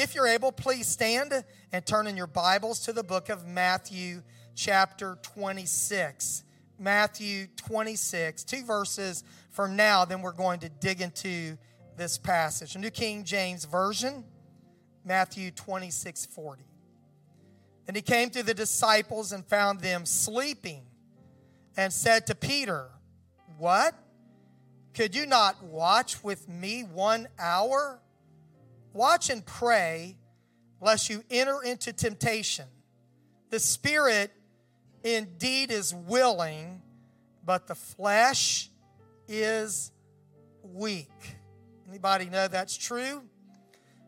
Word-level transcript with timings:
If 0.00 0.14
you're 0.14 0.28
able, 0.28 0.50
please 0.50 0.88
stand 0.88 1.44
and 1.72 1.84
turn 1.84 2.06
in 2.06 2.16
your 2.16 2.26
Bibles 2.26 2.80
to 2.86 2.92
the 2.94 3.02
book 3.02 3.28
of 3.28 3.46
Matthew, 3.46 4.22
chapter 4.54 5.18
26. 5.20 6.42
Matthew 6.78 7.48
26, 7.56 8.44
two 8.44 8.64
verses 8.64 9.24
for 9.50 9.68
now, 9.68 10.06
then 10.06 10.22
we're 10.22 10.32
going 10.32 10.60
to 10.60 10.70
dig 10.70 11.02
into 11.02 11.58
this 11.98 12.16
passage. 12.16 12.74
New 12.78 12.88
King 12.88 13.24
James 13.24 13.66
Version, 13.66 14.24
Matthew 15.04 15.50
26, 15.50 16.24
40. 16.24 16.62
And 17.86 17.94
he 17.94 18.00
came 18.00 18.30
to 18.30 18.42
the 18.42 18.54
disciples 18.54 19.32
and 19.32 19.44
found 19.44 19.80
them 19.80 20.06
sleeping 20.06 20.84
and 21.76 21.92
said 21.92 22.26
to 22.28 22.34
Peter, 22.34 22.88
What? 23.58 23.94
Could 24.94 25.14
you 25.14 25.26
not 25.26 25.62
watch 25.62 26.24
with 26.24 26.48
me 26.48 26.84
one 26.84 27.28
hour? 27.38 28.00
Watch 28.92 29.30
and 29.30 29.44
pray, 29.44 30.16
lest 30.80 31.10
you 31.10 31.22
enter 31.30 31.62
into 31.62 31.92
temptation. 31.92 32.66
The 33.50 33.60
spirit 33.60 34.32
indeed 35.04 35.70
is 35.70 35.94
willing, 35.94 36.82
but 37.44 37.66
the 37.66 37.74
flesh 37.74 38.70
is 39.28 39.92
weak. 40.62 41.10
Anybody 41.88 42.26
know 42.26 42.48
that's 42.48 42.76
true? 42.76 43.22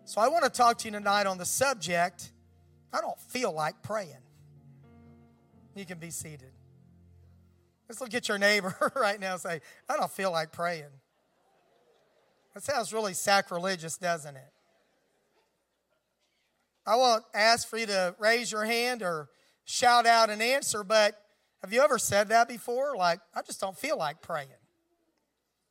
So 0.05 0.20
I 0.20 0.29
want 0.29 0.45
to 0.45 0.51
talk 0.51 0.79
to 0.79 0.89
you 0.89 0.92
tonight 0.92 1.27
on 1.27 1.39
the 1.39 1.47
subject 1.47 2.33
I 2.92 3.01
don't 3.01 3.19
feel 3.19 3.53
like 3.53 3.83
praying. 3.83 4.19
You 5.75 5.87
can 5.87 5.98
be 5.98 6.11
seated. 6.11 6.53
Let's 7.89 8.01
look 8.01 8.12
at 8.14 8.28
your 8.28 8.39
neighbor 8.39 8.92
right 8.97 9.19
now 9.19 9.33
and 9.33 9.41
say, 9.41 9.61
I 9.89 9.97
don't 9.97 10.11
feel 10.11 10.30
like 10.30 10.53
praying. 10.53 10.84
That 12.55 12.62
sounds 12.62 12.92
really 12.92 13.14
sacrilegious, 13.14 13.97
doesn't 13.97 14.37
it? 14.37 14.52
I 16.86 16.96
won't 16.96 17.24
ask 17.34 17.68
for 17.68 17.78
you 17.78 17.86
to 17.86 18.14
raise 18.18 18.50
your 18.50 18.64
hand 18.64 19.02
or 19.02 19.28
shout 19.64 20.06
out 20.06 20.30
an 20.30 20.42
answer, 20.42 20.83
but 20.83 21.14
have 21.61 21.72
you 21.72 21.80
ever 21.80 21.98
said 21.98 22.28
that 22.30 22.48
before? 22.48 22.97
Like, 22.97 23.20
I 23.34 23.42
just 23.42 23.61
don't 23.61 23.78
feel 23.78 23.97
like 23.97 24.20
praying. 24.20 24.48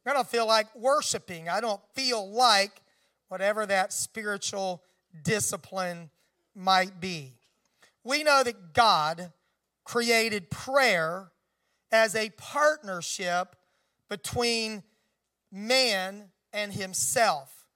I 0.05 0.13
don't 0.13 0.27
feel 0.27 0.47
like 0.47 0.73
worshiping. 0.75 1.49
I 1.49 1.61
don't 1.61 1.81
feel 1.93 2.31
like 2.31 2.81
whatever 3.27 3.65
that 3.65 3.93
spiritual 3.93 4.81
discipline 5.23 6.09
might 6.55 6.99
be. 6.99 7.33
We 8.03 8.23
know 8.23 8.41
that 8.43 8.73
God 8.73 9.31
created 9.83 10.49
prayer 10.49 11.31
as 11.91 12.15
a 12.15 12.29
partnership 12.31 13.55
between 14.09 14.83
man 15.51 16.29
and 16.53 16.73
himself. 16.73 17.67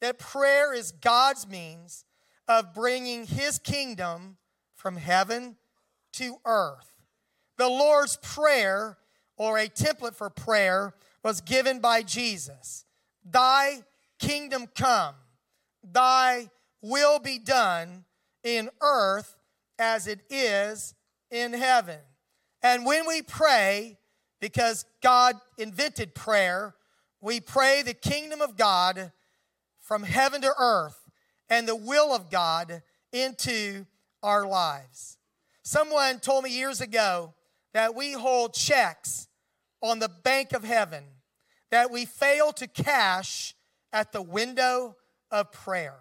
That 0.00 0.18
prayer 0.18 0.72
is 0.72 0.92
God's 0.92 1.46
means 1.46 2.04
of 2.48 2.74
bringing 2.74 3.26
his 3.26 3.58
kingdom 3.58 4.38
from 4.74 4.96
heaven 4.96 5.56
to 6.14 6.36
earth. 6.44 6.92
The 7.58 7.68
Lord's 7.68 8.16
Prayer, 8.22 8.96
or 9.36 9.58
a 9.58 9.68
template 9.68 10.14
for 10.14 10.30
prayer, 10.30 10.94
was 11.22 11.40
given 11.40 11.80
by 11.80 12.02
Jesus. 12.02 12.84
Thy 13.24 13.82
kingdom 14.18 14.66
come, 14.74 15.14
thy 15.82 16.48
will 16.80 17.18
be 17.18 17.38
done 17.38 18.04
in 18.42 18.70
earth 18.80 19.36
as 19.78 20.06
it 20.06 20.20
is 20.30 20.94
in 21.30 21.52
heaven. 21.52 21.98
And 22.62 22.86
when 22.86 23.06
we 23.06 23.22
pray, 23.22 23.98
because 24.40 24.84
God 25.02 25.36
invented 25.56 26.14
prayer, 26.14 26.74
we 27.20 27.40
pray 27.40 27.82
the 27.82 27.94
kingdom 27.94 28.40
of 28.40 28.56
God 28.56 29.12
from 29.80 30.04
heaven 30.04 30.40
to 30.42 30.52
earth 30.58 31.07
and 31.50 31.66
the 31.66 31.76
will 31.76 32.14
of 32.14 32.30
God 32.30 32.82
into 33.12 33.86
our 34.22 34.46
lives. 34.46 35.18
Someone 35.62 36.18
told 36.20 36.44
me 36.44 36.50
years 36.50 36.80
ago 36.80 37.34
that 37.74 37.94
we 37.94 38.12
hold 38.12 38.54
checks 38.54 39.28
on 39.82 39.98
the 39.98 40.08
bank 40.08 40.52
of 40.52 40.64
heaven 40.64 41.04
that 41.70 41.90
we 41.90 42.04
fail 42.04 42.52
to 42.52 42.66
cash 42.66 43.54
at 43.92 44.12
the 44.12 44.22
window 44.22 44.96
of 45.30 45.52
prayer. 45.52 45.96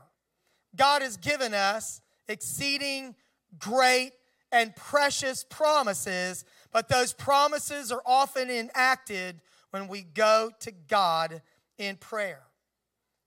God 0.75 1.01
has 1.01 1.17
given 1.17 1.53
us 1.53 2.01
exceeding 2.27 3.15
great 3.59 4.11
and 4.51 4.75
precious 4.75 5.43
promises, 5.43 6.45
but 6.71 6.87
those 6.87 7.13
promises 7.13 7.91
are 7.91 8.01
often 8.05 8.49
enacted 8.49 9.41
when 9.71 9.87
we 9.87 10.03
go 10.03 10.51
to 10.61 10.71
God 10.71 11.41
in 11.77 11.97
prayer. 11.97 12.43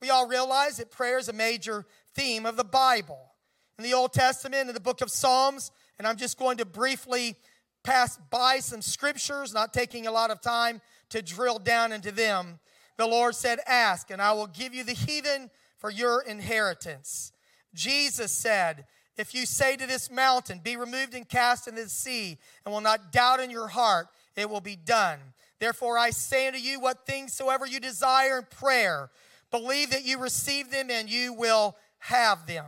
We 0.01 0.09
all 0.09 0.27
realize 0.27 0.79
that 0.79 0.91
prayer 0.91 1.19
is 1.19 1.29
a 1.29 1.35
major 1.35 1.85
theme 2.15 2.47
of 2.47 2.57
the 2.57 2.65
Bible. 2.65 3.33
In 3.79 3.85
the 3.85 3.95
Old 3.95 4.13
Testament, 4.13 4.69
in 4.69 4.75
the 4.75 4.81
book 4.81 5.01
of 5.01 5.11
Psalms, 5.11 5.71
and 5.99 6.07
I'm 6.07 6.17
just 6.17 6.39
going 6.39 6.59
to 6.59 6.65
briefly 6.65 7.37
pass 7.83 8.19
by 8.31 8.59
some 8.61 8.83
scriptures, 8.83 9.55
not 9.55 9.73
taking 9.73 10.07
a 10.07 10.13
lot 10.13 10.31
of 10.31 10.41
time 10.41 10.81
to 11.11 11.23
drill 11.23 11.59
down 11.59 11.93
into 11.93 12.13
them. 12.13 12.59
The 12.97 13.07
Lord 13.07 13.35
said, 13.35 13.59
Ask, 13.67 14.11
and 14.11 14.21
I 14.21 14.33
will 14.33 14.47
give 14.47 14.75
you 14.75 14.85
the 14.85 14.93
heathen 14.93 15.51
for 15.79 15.91
your 15.91 16.23
inheritance. 16.23 17.33
Jesus 17.75 18.33
said, 18.33 18.87
If 19.17 19.35
you 19.35 19.47
say 19.47 19.77
to 19.77 19.87
this 19.87 20.11
mountain, 20.11 20.61
Be 20.63 20.77
removed 20.77 21.15
and 21.15 21.29
cast 21.29 21.69
into 21.69 21.85
the 21.85 21.89
sea, 21.89 22.39
and 22.65 22.75
will 22.75 22.81
not 22.81 23.13
doubt 23.13 23.41
in 23.41 23.51
your 23.51 23.69
heart, 23.69 24.09
it 24.37 24.51
will 24.51 24.61
be 24.61 24.77
done. 24.77 25.19
Therefore, 25.59 25.99
I 25.99 26.11
say 26.11 26.47
unto 26.47 26.59
you, 26.59 26.81
what 26.81 27.07
things 27.07 27.35
soever 27.35 27.67
you 27.67 27.81
desire 27.81 28.39
in 28.39 28.47
prayer, 28.51 29.11
believe 29.51 29.91
that 29.91 30.05
you 30.05 30.19
receive 30.19 30.71
them 30.71 30.91
and 30.91 31.09
you 31.11 31.33
will 31.33 31.77
have 32.01 32.47
them. 32.47 32.67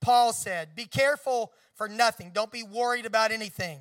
Paul 0.00 0.32
said, 0.32 0.74
Be 0.74 0.84
careful 0.84 1.52
for 1.74 1.88
nothing. 1.88 2.32
Don't 2.34 2.52
be 2.52 2.62
worried 2.62 3.06
about 3.06 3.30
anything. 3.30 3.80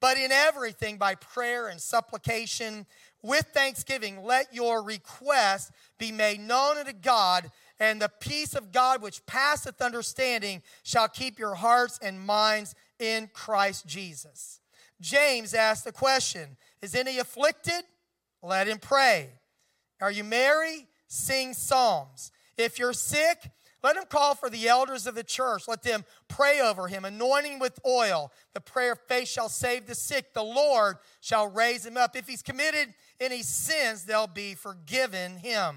But 0.00 0.18
in 0.18 0.32
everything, 0.32 0.98
by 0.98 1.14
prayer 1.14 1.68
and 1.68 1.80
supplication, 1.80 2.86
with 3.22 3.46
thanksgiving, 3.54 4.22
let 4.22 4.54
your 4.54 4.82
request 4.82 5.70
be 5.98 6.12
made 6.12 6.40
known 6.40 6.76
unto 6.76 6.92
God, 6.92 7.50
and 7.80 8.00
the 8.00 8.10
peace 8.20 8.54
of 8.54 8.70
God, 8.70 9.00
which 9.00 9.24
passeth 9.24 9.80
understanding, 9.80 10.62
shall 10.82 11.08
keep 11.08 11.38
your 11.38 11.54
hearts 11.54 11.98
and 12.02 12.20
minds 12.20 12.74
in 12.98 13.30
Christ 13.32 13.86
Jesus. 13.86 14.60
James 15.00 15.54
asked 15.54 15.84
the 15.84 15.92
question 15.92 16.56
Is 16.82 16.94
any 16.94 17.18
afflicted? 17.18 17.84
Let 18.42 18.68
him 18.68 18.78
pray. 18.78 19.30
Are 20.02 20.10
you 20.10 20.22
merry? 20.22 20.86
Sing 21.08 21.54
psalms. 21.54 22.30
If 22.58 22.78
you're 22.78 22.92
sick, 22.92 23.50
let 23.84 23.96
him 23.96 24.04
call 24.08 24.34
for 24.34 24.48
the 24.48 24.66
elders 24.66 25.06
of 25.06 25.14
the 25.14 25.22
church. 25.22 25.68
Let 25.68 25.82
them 25.82 26.06
pray 26.26 26.58
over 26.58 26.88
him, 26.88 27.04
anointing 27.04 27.58
with 27.58 27.78
oil. 27.86 28.32
The 28.54 28.60
prayer 28.62 28.92
of 28.92 29.00
faith 29.00 29.28
shall 29.28 29.50
save 29.50 29.86
the 29.86 29.94
sick. 29.94 30.32
The 30.32 30.42
Lord 30.42 30.96
shall 31.20 31.48
raise 31.48 31.84
him 31.84 31.98
up. 31.98 32.16
If 32.16 32.26
he's 32.26 32.40
committed 32.40 32.94
any 33.20 33.42
sins, 33.42 34.04
they'll 34.04 34.26
be 34.26 34.54
forgiven 34.54 35.36
him. 35.36 35.76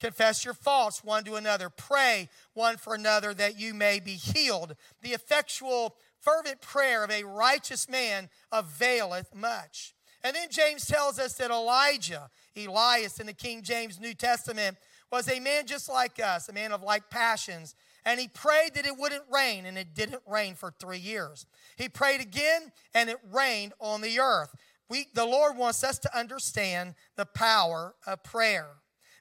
Confess 0.00 0.44
your 0.44 0.52
faults 0.52 1.02
one 1.02 1.24
to 1.24 1.36
another. 1.36 1.70
Pray 1.70 2.28
one 2.52 2.76
for 2.76 2.94
another 2.94 3.32
that 3.32 3.58
you 3.58 3.72
may 3.72 4.00
be 4.00 4.12
healed. 4.12 4.76
The 5.00 5.14
effectual, 5.14 5.96
fervent 6.20 6.60
prayer 6.60 7.04
of 7.04 7.10
a 7.10 7.24
righteous 7.24 7.88
man 7.88 8.28
availeth 8.52 9.34
much. 9.34 9.94
And 10.22 10.36
then 10.36 10.48
James 10.50 10.84
tells 10.84 11.18
us 11.18 11.34
that 11.34 11.50
Elijah, 11.50 12.28
Elias 12.54 13.18
in 13.18 13.26
the 13.26 13.32
King 13.32 13.62
James 13.62 13.98
New 13.98 14.12
Testament, 14.12 14.76
was 15.10 15.30
a 15.30 15.40
man 15.40 15.66
just 15.66 15.88
like 15.88 16.20
us, 16.20 16.48
a 16.48 16.52
man 16.52 16.72
of 16.72 16.82
like 16.82 17.10
passions. 17.10 17.74
And 18.04 18.20
he 18.20 18.28
prayed 18.28 18.74
that 18.74 18.86
it 18.86 18.96
wouldn't 18.96 19.24
rain, 19.32 19.66
and 19.66 19.76
it 19.76 19.94
didn't 19.94 20.22
rain 20.26 20.54
for 20.54 20.72
three 20.78 20.98
years. 20.98 21.46
He 21.76 21.88
prayed 21.88 22.20
again, 22.20 22.72
and 22.94 23.10
it 23.10 23.18
rained 23.32 23.72
on 23.80 24.00
the 24.00 24.20
earth. 24.20 24.54
We, 24.88 25.08
the 25.14 25.24
Lord 25.24 25.56
wants 25.56 25.82
us 25.82 25.98
to 26.00 26.16
understand 26.16 26.94
the 27.16 27.26
power 27.26 27.94
of 28.06 28.22
prayer. 28.22 28.68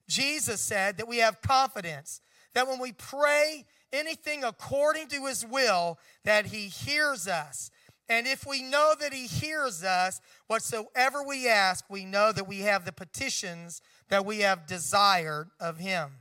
Jesus 0.07 0.61
said 0.61 0.97
that 0.97 1.07
we 1.07 1.17
have 1.17 1.41
confidence 1.41 2.21
that 2.53 2.67
when 2.67 2.79
we 2.79 2.91
pray 2.93 3.65
anything 3.91 4.43
according 4.43 5.07
to 5.09 5.25
his 5.25 5.45
will, 5.45 5.99
that 6.23 6.47
he 6.47 6.67
hears 6.67 7.27
us. 7.27 7.71
And 8.07 8.27
if 8.27 8.45
we 8.45 8.61
know 8.61 8.93
that 8.99 9.13
he 9.13 9.25
hears 9.25 9.83
us, 9.83 10.21
whatsoever 10.47 11.23
we 11.23 11.47
ask, 11.47 11.85
we 11.89 12.05
know 12.05 12.31
that 12.31 12.47
we 12.47 12.59
have 12.59 12.85
the 12.85 12.91
petitions 12.91 13.81
that 14.09 14.25
we 14.25 14.39
have 14.39 14.67
desired 14.67 15.49
of 15.59 15.77
him. 15.77 16.11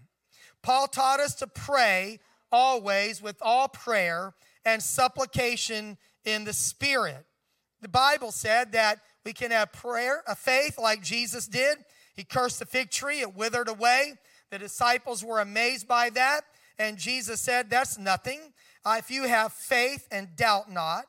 Paul 0.63 0.87
taught 0.87 1.21
us 1.21 1.35
to 1.37 1.47
pray 1.47 2.21
always 2.51 3.21
with 3.21 3.37
all 3.43 3.69
prayer 3.69 4.33
and 4.65 4.83
supplication 4.83 5.99
in 6.25 6.45
the 6.45 6.55
Spirit. 6.55 7.27
The 7.83 7.89
Bible 7.89 8.33
said 8.33 8.73
that 8.73 9.01
we 9.27 9.35
can 9.35 9.51
have 9.51 9.73
prayer, 9.73 10.23
a 10.27 10.35
faith 10.35 10.79
like 10.79 11.03
Jesus 11.03 11.47
did. 11.47 11.79
He 12.17 12.25
cursed 12.25 12.61
the 12.61 12.67
fig 12.67 12.91
tree, 12.91 13.21
it 13.21 13.35
withered 13.35 13.69
away. 13.69 14.15
The 14.51 14.59
disciples 14.59 15.25
were 15.25 15.41
amazed 15.41 15.87
by 15.87 16.11
that. 16.11 16.43
And 16.79 16.97
Jesus 16.97 17.41
said, 17.41 17.69
That's 17.69 17.99
nothing. 17.99 18.41
If 18.87 19.11
you 19.11 19.25
have 19.25 19.53
faith 19.53 20.07
and 20.11 20.37
doubt 20.37 20.71
not, 20.71 21.07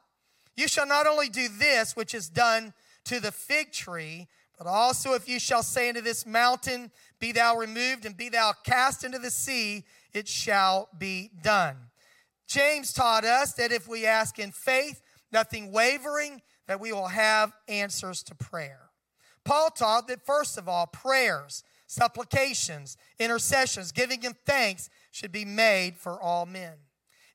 you 0.55 0.67
shall 0.67 0.87
not 0.87 1.07
only 1.07 1.29
do 1.29 1.47
this, 1.47 1.95
which 1.95 2.13
is 2.13 2.29
done 2.29 2.73
to 3.05 3.19
the 3.19 3.31
fig 3.31 3.71
tree, 3.71 4.27
but 4.57 4.67
also, 4.67 5.13
if 5.13 5.27
you 5.27 5.39
shall 5.39 5.63
say 5.63 5.89
unto 5.89 6.01
this 6.01 6.25
mountain, 6.25 6.91
Be 7.19 7.31
thou 7.31 7.57
removed 7.57 8.05
and 8.05 8.15
be 8.15 8.29
thou 8.29 8.53
cast 8.63 9.03
into 9.03 9.19
the 9.19 9.31
sea, 9.31 9.83
it 10.13 10.27
shall 10.27 10.87
be 10.97 11.29
done. 11.43 11.75
James 12.47 12.93
taught 12.93 13.25
us 13.25 13.53
that 13.53 13.71
if 13.71 13.87
we 13.87 14.05
ask 14.05 14.39
in 14.39 14.51
faith, 14.51 15.01
nothing 15.31 15.71
wavering, 15.71 16.41
that 16.67 16.79
we 16.79 16.93
will 16.93 17.07
have 17.07 17.51
answers 17.67 18.23
to 18.23 18.35
prayer. 18.35 18.89
Paul 19.43 19.69
taught 19.69 20.07
that, 20.07 20.25
first 20.25 20.57
of 20.57 20.69
all, 20.69 20.87
prayers, 20.87 21.63
supplications, 21.87 22.97
intercessions, 23.19 23.91
giving 23.91 24.21
him 24.21 24.35
thanks 24.45 24.89
should 25.11 25.31
be 25.31 25.45
made 25.45 25.97
for 25.97 26.19
all 26.19 26.45
men. 26.45 26.75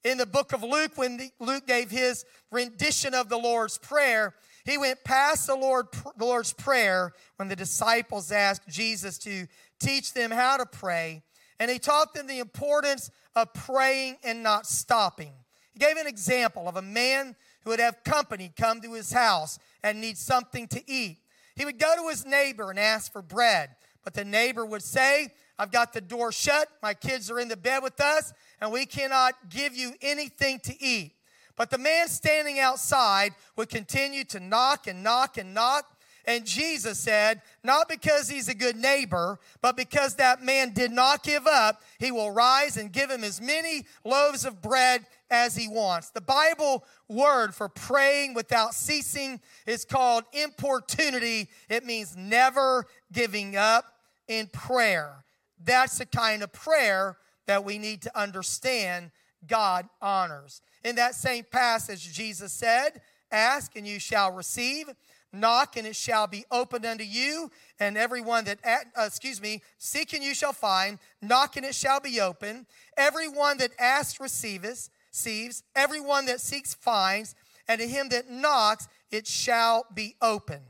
In 0.02 0.16
the 0.16 0.26
book 0.26 0.54
of 0.54 0.62
Luke, 0.62 0.92
when 0.96 1.30
Luke 1.38 1.66
gave 1.66 1.90
his 1.90 2.24
rendition 2.50 3.12
of 3.12 3.28
the 3.28 3.36
Lord's 3.36 3.76
Prayer, 3.76 4.34
he 4.64 4.78
went 4.78 5.04
past 5.04 5.46
the, 5.46 5.54
Lord, 5.54 5.88
the 6.16 6.24
Lord's 6.24 6.54
Prayer 6.54 7.12
when 7.36 7.48
the 7.48 7.56
disciples 7.56 8.32
asked 8.32 8.66
Jesus 8.66 9.18
to 9.18 9.46
teach 9.78 10.14
them 10.14 10.30
how 10.30 10.56
to 10.56 10.64
pray, 10.64 11.22
and 11.58 11.70
he 11.70 11.78
taught 11.78 12.14
them 12.14 12.26
the 12.26 12.38
importance 12.38 13.10
of 13.36 13.52
praying 13.52 14.16
and 14.24 14.42
not 14.42 14.66
stopping. 14.66 15.32
He 15.72 15.78
gave 15.78 15.98
an 15.98 16.06
example 16.06 16.66
of 16.66 16.76
a 16.76 16.82
man 16.82 17.36
who 17.64 17.70
would 17.70 17.80
have 17.80 18.02
company 18.02 18.50
come 18.56 18.80
to 18.80 18.94
his 18.94 19.12
house 19.12 19.58
and 19.82 20.00
need 20.00 20.16
something 20.16 20.66
to 20.68 20.90
eat. 20.90 21.18
He 21.56 21.66
would 21.66 21.78
go 21.78 21.94
to 21.96 22.08
his 22.08 22.24
neighbor 22.24 22.70
and 22.70 22.78
ask 22.78 23.12
for 23.12 23.20
bread, 23.20 23.70
but 24.02 24.14
the 24.14 24.24
neighbor 24.24 24.64
would 24.64 24.82
say, 24.82 25.28
I've 25.60 25.70
got 25.70 25.92
the 25.92 26.00
door 26.00 26.32
shut, 26.32 26.68
my 26.82 26.94
kids 26.94 27.30
are 27.30 27.38
in 27.38 27.48
the 27.48 27.56
bed 27.56 27.82
with 27.82 28.00
us, 28.00 28.32
and 28.62 28.72
we 28.72 28.86
cannot 28.86 29.34
give 29.50 29.76
you 29.76 29.92
anything 30.00 30.58
to 30.60 30.82
eat. 30.82 31.12
But 31.54 31.68
the 31.68 31.76
man 31.76 32.08
standing 32.08 32.58
outside 32.58 33.34
would 33.56 33.68
continue 33.68 34.24
to 34.24 34.40
knock 34.40 34.86
and 34.86 35.02
knock 35.02 35.36
and 35.36 35.52
knock. 35.52 35.84
And 36.24 36.46
Jesus 36.46 36.98
said, 36.98 37.42
not 37.62 37.90
because 37.90 38.30
he's 38.30 38.48
a 38.48 38.54
good 38.54 38.76
neighbor, 38.76 39.38
but 39.60 39.76
because 39.76 40.14
that 40.14 40.42
man 40.42 40.72
did 40.72 40.92
not 40.92 41.22
give 41.22 41.46
up, 41.46 41.82
he 41.98 42.10
will 42.10 42.30
rise 42.30 42.78
and 42.78 42.90
give 42.90 43.10
him 43.10 43.22
as 43.22 43.38
many 43.38 43.84
loaves 44.02 44.46
of 44.46 44.62
bread 44.62 45.04
as 45.30 45.54
he 45.54 45.68
wants. 45.68 46.08
The 46.08 46.22
Bible 46.22 46.86
word 47.06 47.54
for 47.54 47.68
praying 47.68 48.32
without 48.32 48.74
ceasing 48.74 49.42
is 49.66 49.84
called 49.84 50.24
importunity. 50.32 51.50
It 51.68 51.84
means 51.84 52.16
never 52.16 52.86
giving 53.12 53.56
up 53.56 53.84
in 54.26 54.46
prayer. 54.46 55.22
That's 55.62 55.98
the 55.98 56.06
kind 56.06 56.42
of 56.42 56.52
prayer 56.52 57.16
that 57.46 57.64
we 57.64 57.78
need 57.78 58.02
to 58.02 58.18
understand 58.18 59.10
God 59.46 59.88
honors. 60.00 60.62
In 60.84 60.96
that 60.96 61.14
same 61.14 61.44
passage, 61.44 62.12
Jesus 62.12 62.52
said, 62.52 63.00
Ask 63.30 63.76
and 63.76 63.86
you 63.86 63.98
shall 63.98 64.32
receive. 64.32 64.86
Knock 65.32 65.76
and 65.76 65.86
it 65.86 65.94
shall 65.94 66.26
be 66.26 66.44
opened 66.50 66.84
unto 66.84 67.04
you, 67.04 67.52
and 67.78 67.96
everyone 67.96 68.44
that, 68.46 68.58
uh, 68.64 69.04
excuse 69.04 69.40
me, 69.40 69.62
seek 69.78 70.12
and 70.12 70.24
you 70.24 70.34
shall 70.34 70.52
find, 70.52 70.98
knock 71.22 71.56
and 71.56 71.64
it 71.64 71.74
shall 71.76 72.00
be 72.00 72.20
open. 72.20 72.66
Everyone 72.96 73.56
that 73.58 73.70
asks 73.78 74.18
receives, 74.18 74.90
receives, 75.12 75.62
everyone 75.76 76.26
that 76.26 76.40
seeks 76.40 76.74
finds, 76.74 77.36
and 77.68 77.80
to 77.80 77.86
him 77.86 78.08
that 78.08 78.28
knocks 78.28 78.88
it 79.12 79.26
shall 79.28 79.86
be 79.94 80.16
open. 80.20 80.62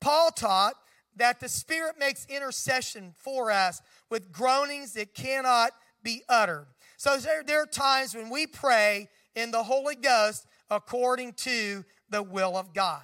Paul 0.00 0.30
taught 0.30 0.74
that 1.16 1.40
the 1.40 1.48
Spirit 1.50 1.96
makes 1.98 2.24
intercession 2.26 3.12
for 3.14 3.50
us 3.50 3.82
with 4.10 4.32
groanings 4.32 4.92
that 4.94 5.14
cannot 5.14 5.72
be 6.02 6.22
uttered. 6.28 6.66
So 6.96 7.16
there, 7.16 7.42
there 7.42 7.62
are 7.62 7.66
times 7.66 8.14
when 8.14 8.30
we 8.30 8.46
pray 8.46 9.08
in 9.34 9.50
the 9.50 9.62
Holy 9.62 9.94
Ghost 9.94 10.46
according 10.68 11.34
to 11.34 11.84
the 12.10 12.22
will 12.22 12.56
of 12.56 12.74
God. 12.74 13.02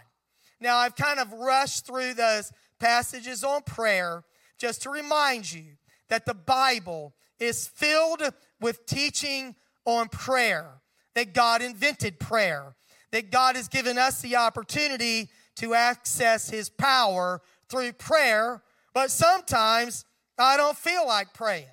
Now, 0.61 0.79
I've 0.79 0.97
kind 0.97 1.21
of 1.21 1.33
rushed 1.33 1.87
through 1.87 2.15
those 2.15 2.53
passages 2.79 3.45
on 3.45 3.63
prayer 3.63 4.25
just 4.59 4.83
to 4.83 4.91
remind 4.91 5.53
you 5.53 5.65
that 6.09 6.27
the 6.27 6.35
Bible 6.35 7.15
is 7.39 7.67
filled 7.67 8.23
with 8.61 8.87
teaching 8.87 9.55
on 9.85 10.09
prayer, 10.09 10.81
that 11.15 11.35
God 11.35 11.63
invented 11.63 12.19
prayer, 12.19 12.75
that 13.13 13.31
God 13.31 13.57
has 13.57 13.69
given 13.69 13.99
us 13.99 14.23
the 14.23 14.37
opportunity 14.37 15.29
to 15.57 15.75
access 15.75 16.49
His 16.49 16.69
power 16.69 17.43
through 17.69 17.93
prayer, 17.93 18.63
but 18.95 19.11
sometimes 19.11 20.06
I 20.39 20.57
don't 20.57 20.77
feel 20.77 21.07
like 21.07 21.33
praying. 21.33 21.67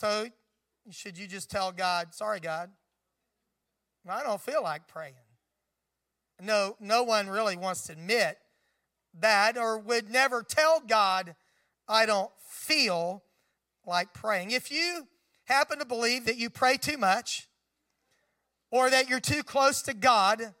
So 0.00 0.28
should 0.90 1.18
you 1.18 1.26
just 1.26 1.50
tell 1.50 1.72
God, 1.72 2.14
sorry, 2.14 2.40
God, 2.40 2.70
I 4.08 4.22
don't 4.22 4.40
feel 4.40 4.62
like 4.62 4.86
praying? 4.86 5.14
No, 6.40 6.76
no 6.78 7.02
one 7.02 7.28
really 7.28 7.56
wants 7.56 7.82
to 7.84 7.92
admit 7.92 8.38
that 9.18 9.58
or 9.58 9.78
would 9.78 10.08
never 10.08 10.42
tell 10.42 10.80
God, 10.80 11.34
I 11.88 12.06
don't 12.06 12.30
feel 12.48 13.24
like 13.86 14.14
praying. 14.14 14.52
If 14.52 14.70
you 14.70 15.08
happen 15.46 15.78
to 15.78 15.84
believe 15.84 16.26
that 16.26 16.36
you 16.36 16.48
pray 16.48 16.76
too 16.76 16.96
much 16.96 17.48
or 18.70 18.90
that 18.90 19.08
you're 19.08 19.18
too 19.20 19.42
close 19.42 19.82
to 19.82 19.94
God, 19.94 20.54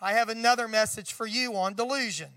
I 0.00 0.12
have 0.12 0.28
another 0.28 0.68
message 0.68 1.12
for 1.12 1.26
you 1.26 1.56
on 1.56 1.74
delusion. 1.74 2.30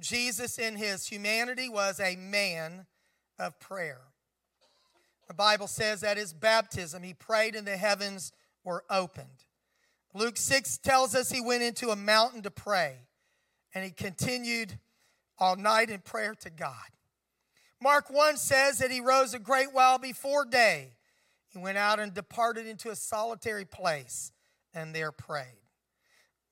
Jesus, 0.00 0.58
in 0.58 0.76
his 0.76 1.06
humanity, 1.06 1.68
was 1.68 2.00
a 2.00 2.16
man 2.16 2.86
of 3.38 3.58
prayer. 3.60 4.00
The 5.28 5.34
Bible 5.34 5.66
says 5.66 6.00
that 6.00 6.16
his 6.16 6.32
baptism, 6.32 7.02
he 7.02 7.14
prayed 7.14 7.54
and 7.54 7.66
the 7.66 7.76
heavens 7.76 8.32
were 8.64 8.84
opened. 8.90 9.44
Luke 10.14 10.36
6 10.36 10.78
tells 10.78 11.14
us 11.14 11.30
he 11.30 11.40
went 11.40 11.62
into 11.62 11.90
a 11.90 11.96
mountain 11.96 12.42
to 12.42 12.50
pray 12.50 12.96
and 13.74 13.84
he 13.84 13.90
continued 13.90 14.78
all 15.38 15.56
night 15.56 15.90
in 15.90 16.00
prayer 16.00 16.34
to 16.34 16.50
God. 16.50 16.74
Mark 17.82 18.10
1 18.10 18.36
says 18.36 18.78
that 18.78 18.90
he 18.90 19.00
rose 19.00 19.32
a 19.32 19.38
great 19.38 19.72
while 19.72 19.98
before 19.98 20.44
day. 20.44 20.92
He 21.48 21.58
went 21.58 21.78
out 21.78 21.98
and 21.98 22.12
departed 22.12 22.66
into 22.66 22.90
a 22.90 22.96
solitary 22.96 23.64
place 23.64 24.32
and 24.74 24.94
there 24.94 25.12
prayed. 25.12 25.58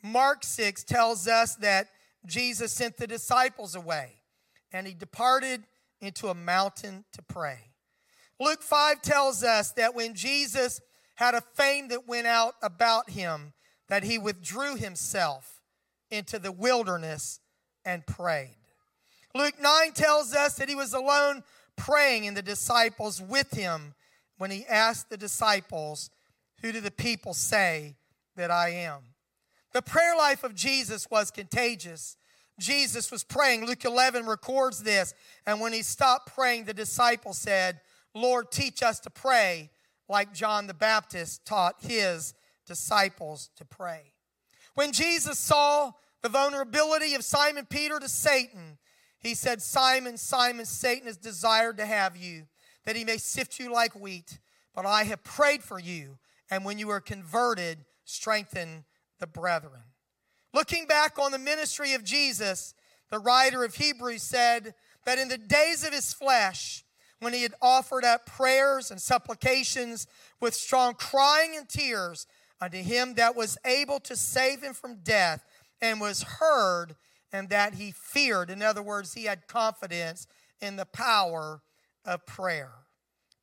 Mark 0.03 0.45
6 0.45 0.85
tells 0.85 1.29
us 1.29 1.57
that 1.57 1.89
Jesus 2.25 2.73
sent 2.73 2.97
the 2.97 3.07
disciples 3.07 3.75
away 3.75 4.15
and 4.73 4.87
he 4.87 4.95
departed 4.95 5.65
into 6.01 6.29
a 6.29 6.35
mountain 6.35 7.05
to 7.13 7.23
pray. 7.23 7.59
Luke 8.41 8.63
5 8.63 9.03
tells 9.03 9.43
us 9.43 9.73
that 9.73 9.95
when 9.95 10.15
Jesus 10.15 10.81
had 11.17 11.35
a 11.35 11.41
fame 11.41 11.89
that 11.89 12.07
went 12.07 12.27
out 12.27 12.55
about 12.63 13.11
him, 13.11 13.53
that 13.89 14.05
he 14.05 14.19
withdrew 14.19 14.77
himself 14.77 15.61
into 16.11 16.39
the 16.39 16.53
wilderness 16.53 17.41
and 17.85 18.07
prayed. 18.07 18.58
Luke 19.35 19.61
9 19.61 19.93
tells 19.93 20.35
us 20.35 20.55
that 20.55 20.69
he 20.69 20.75
was 20.75 20.95
alone 20.95 21.43
praying 21.77 22.27
and 22.27 22.37
the 22.37 22.43
disciples 22.43 23.21
with 23.21 23.53
him 23.53 23.95
when 24.39 24.51
he 24.51 24.67
asked 24.67 25.11
the 25.11 25.17
disciples, 25.17 26.11
Who 26.63 26.73
do 26.73 26.81
the 26.81 26.91
people 26.91 27.35
say 27.35 27.97
that 28.37 28.51
I 28.51 28.71
am? 28.71 29.01
The 29.73 29.83
prayer 29.83 30.17
life 30.17 30.45
of 30.45 30.55
Jesus 30.55 31.09
was 31.11 31.31
contagious. 31.31 32.17
Jesus 32.59 33.13
was 33.13 33.23
praying. 33.23 33.67
Luke 33.67 33.85
11 33.85 34.27
records 34.27 34.83
this. 34.83 35.15
And 35.47 35.61
when 35.61 35.73
he 35.73 35.83
stopped 35.83 36.35
praying, 36.35 36.65
the 36.65 36.75
disciples 36.75 37.39
said, 37.39 37.81
Lord, 38.15 38.51
teach 38.51 38.83
us 38.83 38.99
to 39.01 39.11
pray 39.11 39.71
like 40.09 40.33
John 40.33 40.67
the 40.67 40.75
Baptist 40.75 41.45
taught 41.45 41.77
his 41.81 42.35
disciples 42.67 43.51
to 43.57 43.65
pray. 43.65 44.13
When 44.75 44.93
Jesus 44.93 45.39
saw 45.39 45.93
the 46.23 46.29
vulnerability 46.29 47.15
of 47.15 47.25
Simon 47.25 47.67
Peter 47.67 47.99
to 47.99 48.09
Satan, 48.09 48.79
he 49.21 49.35
said, 49.35 49.61
Simon, 49.63 50.17
Simon, 50.17 50.65
Satan 50.65 51.07
has 51.07 51.17
desired 51.17 51.77
to 51.79 51.87
have 51.87 52.17
you, 52.17 52.47
that 52.85 52.97
he 52.97 53.05
may 53.05 53.17
sift 53.17 53.59
you 53.59 53.73
like 53.73 53.95
wheat. 53.95 54.39
But 54.75 54.87
I 54.87 55.05
have 55.05 55.25
prayed 55.25 55.63
for 55.63 55.79
you, 55.79 56.19
and 56.51 56.65
when 56.65 56.79
you 56.79 56.89
are 56.91 57.01
converted, 57.01 57.85
strengthen 58.05 58.85
the 59.19 59.27
brethren. 59.27 59.83
Looking 60.55 60.87
back 60.87 61.19
on 61.19 61.33
the 61.33 61.39
ministry 61.39 61.95
of 61.95 62.05
Jesus, 62.05 62.75
the 63.11 63.19
writer 63.19 63.65
of 63.65 63.75
Hebrews 63.75 64.23
said 64.23 64.75
that 65.05 65.19
in 65.19 65.29
the 65.29 65.39
days 65.39 65.85
of 65.85 65.93
his 65.93 66.13
flesh, 66.13 66.85
when 67.21 67.33
he 67.33 67.43
had 67.43 67.55
offered 67.61 68.05
up 68.05 68.27
prayers 68.27 68.91
and 68.91 69.01
supplications 69.01 70.07
with 70.41 70.55
strong 70.55 70.95
crying 70.95 71.57
and 71.57 71.69
tears 71.69 72.27
unto 72.61 72.79
him 72.79 73.15
that 73.15 73.35
was 73.35 73.59
able 73.65 73.99
to 74.01 74.15
save 74.15 74.63
him 74.63 74.75
from 74.75 75.01
death, 75.03 75.45
and 75.81 76.01
was 76.01 76.23
heard, 76.23 76.97
and 77.33 77.49
that 77.51 77.75
he 77.75 77.93
feared. 77.93 78.51
In 78.51 78.63
other 78.63 78.83
words, 78.83 79.15
he 79.15 79.25
had 79.25 79.47
confidence 79.47 80.27
in 80.61 80.77
the 80.77 80.87
power 80.87 81.63
of 82.05 82.27
prayer. 82.27 82.73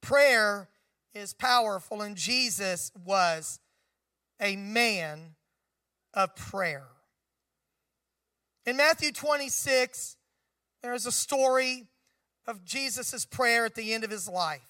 Prayer 0.01 0.69
is 1.13 1.33
powerful, 1.33 2.01
and 2.01 2.15
Jesus 2.15 2.91
was 3.05 3.59
a 4.39 4.55
man 4.55 5.35
of 6.13 6.35
prayer. 6.35 6.87
In 8.65 8.77
Matthew 8.77 9.11
26, 9.11 10.17
there's 10.81 11.05
a 11.05 11.11
story 11.11 11.87
of 12.47 12.63
Jesus' 12.65 13.25
prayer 13.25 13.65
at 13.65 13.75
the 13.75 13.93
end 13.93 14.03
of 14.03 14.11
his 14.11 14.27
life. 14.27 14.67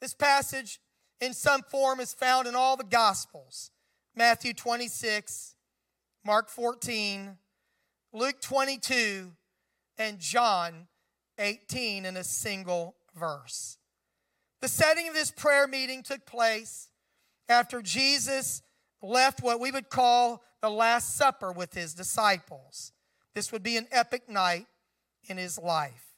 This 0.00 0.14
passage, 0.14 0.80
in 1.20 1.32
some 1.32 1.62
form, 1.62 2.00
is 2.00 2.12
found 2.12 2.46
in 2.46 2.54
all 2.54 2.76
the 2.76 2.84
Gospels. 2.84 3.70
Matthew 4.14 4.54
26, 4.54 5.56
Mark 6.24 6.48
14, 6.48 7.38
Luke 8.12 8.40
22, 8.40 9.32
and 9.98 10.18
John 10.18 10.86
18 11.38 12.04
in 12.04 12.16
a 12.16 12.24
single 12.24 12.94
verse. 13.14 13.78
The 14.60 14.68
setting 14.68 15.08
of 15.08 15.14
this 15.14 15.30
prayer 15.30 15.66
meeting 15.66 16.02
took 16.02 16.24
place 16.26 16.88
after 17.48 17.82
Jesus 17.82 18.62
left 19.02 19.42
what 19.42 19.60
we 19.60 19.70
would 19.70 19.90
call 19.90 20.42
the 20.62 20.70
Last 20.70 21.16
Supper 21.16 21.52
with 21.52 21.74
his 21.74 21.94
disciples. 21.94 22.92
This 23.34 23.52
would 23.52 23.62
be 23.62 23.76
an 23.76 23.86
epic 23.92 24.28
night 24.28 24.66
in 25.28 25.36
his 25.36 25.58
life. 25.58 26.14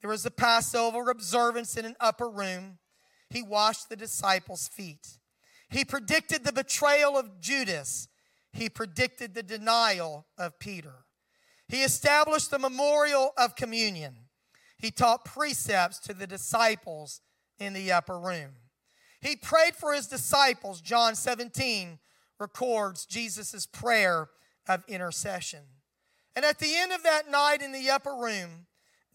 There 0.00 0.10
was 0.10 0.26
a 0.26 0.30
Passover 0.30 1.10
observance 1.10 1.76
in 1.76 1.84
an 1.84 1.96
upper 2.00 2.28
room. 2.28 2.78
He 3.30 3.42
washed 3.42 3.88
the 3.88 3.96
disciples' 3.96 4.68
feet. 4.68 5.18
He 5.70 5.84
predicted 5.84 6.44
the 6.44 6.52
betrayal 6.52 7.16
of 7.16 7.40
Judas. 7.40 8.08
He 8.52 8.68
predicted 8.68 9.34
the 9.34 9.42
denial 9.42 10.26
of 10.36 10.58
Peter. 10.58 11.04
He 11.68 11.82
established 11.82 12.50
the 12.50 12.58
memorial 12.58 13.32
of 13.36 13.54
communion. 13.54 14.16
He 14.78 14.90
taught 14.90 15.24
precepts 15.24 15.98
to 16.00 16.14
the 16.14 16.26
disciples 16.26 17.20
in 17.58 17.72
the 17.72 17.92
upper 17.92 18.18
room. 18.18 18.52
He 19.20 19.36
prayed 19.36 19.74
for 19.74 19.92
his 19.92 20.06
disciples. 20.06 20.80
John 20.80 21.14
17 21.14 21.98
records 22.38 23.04
Jesus' 23.04 23.66
prayer 23.66 24.28
of 24.68 24.84
intercession. 24.88 25.64
And 26.36 26.44
at 26.44 26.58
the 26.58 26.76
end 26.76 26.92
of 26.92 27.02
that 27.02 27.30
night 27.30 27.62
in 27.62 27.72
the 27.72 27.90
upper 27.90 28.14
room, 28.14 28.66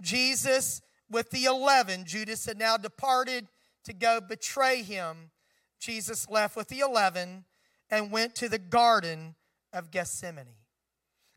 Jesus, 0.01 0.81
with 1.09 1.31
the 1.31 1.45
11, 1.45 2.05
Judas 2.05 2.45
had 2.45 2.59
now 2.59 2.75
departed 2.75 3.47
to 3.85 3.93
go 3.93 4.19
betray 4.19 4.83
him. 4.83 5.31
Jesus 5.79 6.29
left 6.29 6.55
with 6.55 6.67
the 6.67 6.79
11 6.79 7.45
and 7.89 8.11
went 8.11 8.35
to 8.35 8.49
the 8.49 8.59
Garden 8.59 9.35
of 9.71 9.91
Gethsemane. 9.91 10.62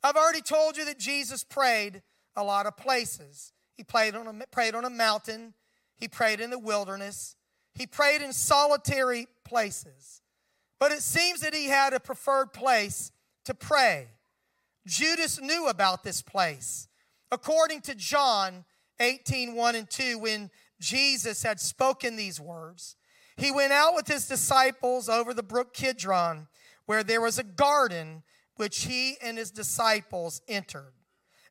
I've 0.07 0.15
already 0.15 0.41
told 0.41 0.77
you 0.77 0.85
that 0.85 1.01
Jesus 1.01 1.43
prayed 1.43 2.01
a 2.37 2.45
lot 2.45 2.67
of 2.67 2.77
places. 2.77 3.53
He 3.75 3.83
prayed 3.83 4.15
on 4.15 4.29
a, 4.29 4.47
prayed 4.53 4.77
on 4.77 4.85
a 4.85 4.91
mountain, 4.91 5.53
he 5.97 6.07
prayed 6.07 6.39
in 6.39 6.51
the 6.51 6.61
wilderness, 6.61 7.35
he 7.75 7.89
prayed 7.89 8.23
in 8.23 8.33
solitary 8.33 9.27
places. 9.45 10.23
But 10.79 10.93
it 10.93 11.03
seems 11.03 11.41
that 11.41 11.55
he 11.55 11.67
had 11.67 11.93
a 11.93 11.99
preferred 11.99 12.53
place 12.53 13.11
to 13.47 13.55
pray. 13.55 14.07
Judas 14.87 15.41
knew 15.41 15.67
about 15.67 16.05
this 16.05 16.23
place. 16.23 16.87
According 17.33 17.81
to 17.83 17.97
John 17.97 18.65
18 19.01 19.57
1 19.57 19.75
and 19.75 19.91
2, 19.91 20.21
when 20.21 20.51
Jesus 20.79 21.43
had 21.43 21.59
spoken 21.59 22.15
these 22.15 22.41
words, 22.41 22.95
he 23.37 23.51
went 23.51 23.73
out 23.73 23.97
with 23.97 24.07
his 24.07 24.29
disciples 24.29 25.09
over 25.09 25.35
the 25.35 25.43
brook 25.43 25.75
Kidron, 25.75 26.47
where 26.85 27.03
there 27.03 27.21
was 27.21 27.41
a 27.41 27.45
garden 27.45 28.23
which 28.57 28.85
he 28.85 29.17
and 29.23 29.39
his 29.39 29.51
disciples 29.51 30.41
entered. 30.49 30.93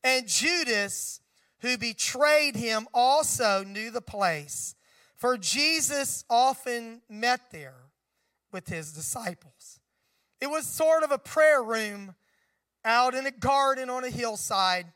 And 0.03 0.27
Judas, 0.27 1.21
who 1.59 1.77
betrayed 1.77 2.55
him, 2.55 2.87
also 2.93 3.63
knew 3.63 3.91
the 3.91 4.01
place, 4.01 4.75
for 5.15 5.37
Jesus 5.37 6.25
often 6.29 7.01
met 7.09 7.51
there 7.51 7.85
with 8.51 8.67
his 8.67 8.91
disciples. 8.91 9.79
It 10.41 10.47
was 10.47 10.67
sort 10.67 11.03
of 11.03 11.11
a 11.11 11.17
prayer 11.17 11.63
room 11.63 12.15
out 12.83 13.15
in 13.15 13.25
a 13.25 13.31
garden 13.31 13.89
on 13.89 14.03
a 14.03 14.09
hillside 14.09 14.87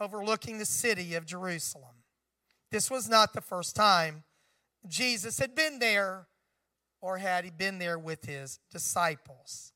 overlooking 0.00 0.58
the 0.58 0.64
city 0.64 1.14
of 1.14 1.26
Jerusalem. 1.26 2.04
This 2.70 2.90
was 2.90 3.08
not 3.08 3.32
the 3.32 3.40
first 3.40 3.76
time 3.76 4.24
Jesus 4.86 5.38
had 5.38 5.54
been 5.54 5.78
there, 5.78 6.28
or 7.00 7.18
had 7.18 7.44
he 7.44 7.50
been 7.50 7.78
there 7.78 7.98
with 7.98 8.24
his 8.24 8.58
disciples. 8.70 9.72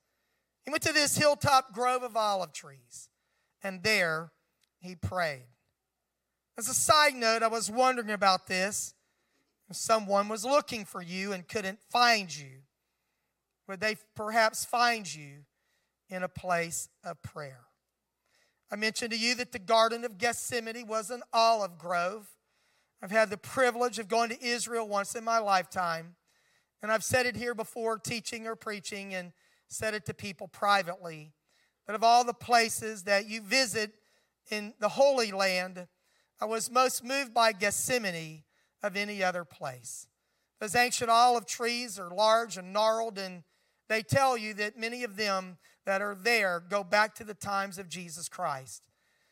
He 0.64 0.70
went 0.70 0.82
to 0.84 0.92
this 0.92 1.16
hilltop 1.16 1.72
grove 1.72 2.02
of 2.02 2.16
olive 2.16 2.52
trees, 2.52 3.08
and 3.62 3.82
there 3.82 4.32
he 4.78 4.94
prayed. 4.94 5.46
As 6.56 6.68
a 6.68 6.74
side 6.74 7.14
note, 7.14 7.42
I 7.42 7.48
was 7.48 7.70
wondering 7.70 8.10
about 8.10 8.46
this. 8.46 8.94
If 9.70 9.76
someone 9.76 10.28
was 10.28 10.44
looking 10.44 10.84
for 10.84 11.00
you 11.00 11.32
and 11.32 11.48
couldn't 11.48 11.80
find 11.90 12.34
you, 12.36 12.62
would 13.66 13.80
they 13.80 13.96
perhaps 14.14 14.64
find 14.64 15.12
you 15.12 15.44
in 16.08 16.22
a 16.22 16.28
place 16.28 16.88
of 17.02 17.22
prayer? 17.22 17.60
I 18.70 18.76
mentioned 18.76 19.12
to 19.12 19.18
you 19.18 19.34
that 19.36 19.52
the 19.52 19.58
Garden 19.58 20.04
of 20.04 20.18
Gethsemane 20.18 20.86
was 20.86 21.10
an 21.10 21.22
olive 21.32 21.78
grove. 21.78 22.28
I've 23.02 23.10
had 23.10 23.30
the 23.30 23.36
privilege 23.36 23.98
of 23.98 24.08
going 24.08 24.30
to 24.30 24.44
Israel 24.44 24.86
once 24.86 25.14
in 25.14 25.24
my 25.24 25.38
lifetime. 25.38 26.16
And 26.82 26.90
I've 26.90 27.04
said 27.04 27.26
it 27.26 27.36
here 27.36 27.54
before, 27.54 27.98
teaching 27.98 28.46
or 28.46 28.56
preaching, 28.56 29.14
and 29.14 29.32
said 29.72 29.94
it 29.94 30.04
to 30.06 30.14
people 30.14 30.48
privately. 30.48 31.32
That 31.86 31.96
of 31.96 32.04
all 32.04 32.24
the 32.24 32.34
places 32.34 33.04
that 33.04 33.26
you 33.26 33.40
visit 33.40 33.92
in 34.50 34.74
the 34.78 34.90
Holy 34.90 35.32
Land, 35.32 35.86
I 36.40 36.44
was 36.44 36.70
most 36.70 37.04
moved 37.04 37.32
by 37.34 37.52
Gethsemane 37.52 38.42
of 38.82 38.96
any 38.96 39.22
other 39.22 39.44
place. 39.44 40.06
Those 40.60 40.76
ancient 40.76 41.10
olive 41.10 41.46
trees 41.46 41.98
are 41.98 42.14
large 42.14 42.56
and 42.56 42.72
gnarled, 42.72 43.18
and 43.18 43.42
they 43.88 44.02
tell 44.02 44.36
you 44.36 44.54
that 44.54 44.78
many 44.78 45.04
of 45.04 45.16
them 45.16 45.58
that 45.86 46.00
are 46.00 46.14
there 46.14 46.60
go 46.60 46.84
back 46.84 47.14
to 47.16 47.24
the 47.24 47.34
times 47.34 47.78
of 47.78 47.88
Jesus 47.88 48.28
Christ. 48.28 48.86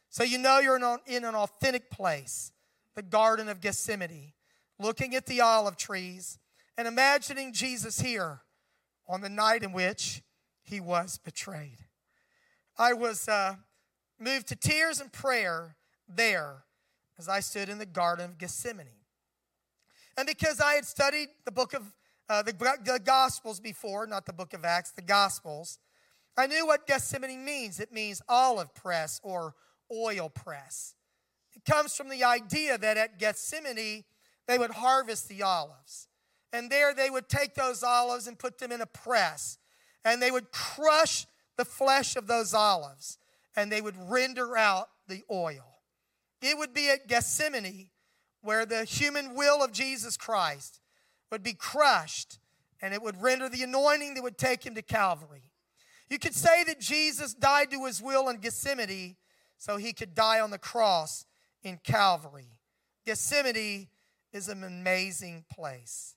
So 0.08 0.24
you 0.24 0.38
know 0.38 0.58
you're 0.58 0.76
in 1.06 1.24
an 1.24 1.34
authentic 1.36 1.90
place, 1.90 2.52
the 2.96 3.02
Garden 3.02 3.48
of 3.48 3.60
Gethsemane, 3.60 4.32
looking 4.78 5.14
at 5.14 5.26
the 5.26 5.40
olive 5.40 5.76
trees 5.76 6.38
and 6.76 6.88
imagining 6.88 7.52
Jesus 7.52 8.00
here 8.00 8.40
on 9.08 9.20
the 9.20 9.28
night 9.28 9.62
in 9.62 9.72
which 9.72 10.22
he 10.70 10.80
was 10.80 11.18
betrayed. 11.18 11.84
I 12.78 12.92
was 12.92 13.28
uh, 13.28 13.56
moved 14.18 14.48
to 14.48 14.56
tears 14.56 15.00
and 15.00 15.12
prayer 15.12 15.76
there 16.08 16.64
as 17.18 17.28
I 17.28 17.40
stood 17.40 17.68
in 17.68 17.78
the 17.78 17.86
Garden 17.86 18.30
of 18.30 18.38
Gethsemane. 18.38 18.86
And 20.16 20.26
because 20.26 20.60
I 20.60 20.74
had 20.74 20.84
studied 20.84 21.28
the 21.44 21.52
book 21.52 21.74
of 21.74 21.82
uh, 22.28 22.42
the, 22.42 22.52
the 22.84 23.00
Gospels 23.04 23.60
before, 23.60 24.06
not 24.06 24.24
the 24.24 24.32
book 24.32 24.54
of 24.54 24.64
Acts, 24.64 24.92
the 24.92 25.02
Gospels, 25.02 25.78
I 26.36 26.46
knew 26.46 26.66
what 26.66 26.86
Gethsemane 26.86 27.44
means. 27.44 27.80
It 27.80 27.92
means 27.92 28.22
olive 28.28 28.74
press 28.74 29.20
or 29.22 29.54
oil 29.92 30.28
press. 30.28 30.94
It 31.54 31.64
comes 31.70 31.94
from 31.94 32.08
the 32.08 32.24
idea 32.24 32.78
that 32.78 32.96
at 32.96 33.18
Gethsemane, 33.18 34.04
they 34.46 34.58
would 34.58 34.70
harvest 34.70 35.28
the 35.28 35.42
olives. 35.42 36.08
And 36.52 36.70
there 36.70 36.94
they 36.94 37.10
would 37.10 37.28
take 37.28 37.54
those 37.54 37.82
olives 37.82 38.26
and 38.26 38.38
put 38.38 38.58
them 38.58 38.72
in 38.72 38.80
a 38.80 38.86
press. 38.86 39.58
And 40.04 40.20
they 40.20 40.30
would 40.30 40.50
crush 40.50 41.26
the 41.56 41.64
flesh 41.64 42.16
of 42.16 42.26
those 42.26 42.54
olives. 42.54 43.18
And 43.56 43.70
they 43.70 43.80
would 43.80 43.96
render 44.08 44.56
out 44.56 44.88
the 45.08 45.22
oil. 45.30 45.80
It 46.40 46.56
would 46.56 46.72
be 46.72 46.88
at 46.88 47.08
Gethsemane 47.08 47.90
where 48.42 48.64
the 48.64 48.84
human 48.84 49.34
will 49.34 49.62
of 49.62 49.72
Jesus 49.72 50.16
Christ 50.16 50.80
would 51.30 51.42
be 51.42 51.52
crushed 51.52 52.38
and 52.80 52.94
it 52.94 53.02
would 53.02 53.20
render 53.20 53.48
the 53.48 53.62
anointing 53.62 54.14
that 54.14 54.22
would 54.22 54.38
take 54.38 54.64
him 54.64 54.74
to 54.74 54.82
Calvary. 54.82 55.50
You 56.08 56.18
could 56.18 56.34
say 56.34 56.64
that 56.64 56.80
Jesus 56.80 57.34
died 57.34 57.70
to 57.70 57.84
his 57.84 58.00
will 58.02 58.28
in 58.28 58.38
Gethsemane 58.38 59.16
so 59.58 59.76
he 59.76 59.92
could 59.92 60.14
die 60.14 60.40
on 60.40 60.50
the 60.50 60.58
cross 60.58 61.26
in 61.62 61.78
Calvary. 61.84 62.58
Gethsemane 63.06 63.88
is 64.32 64.48
an 64.48 64.64
amazing 64.64 65.44
place. 65.52 66.16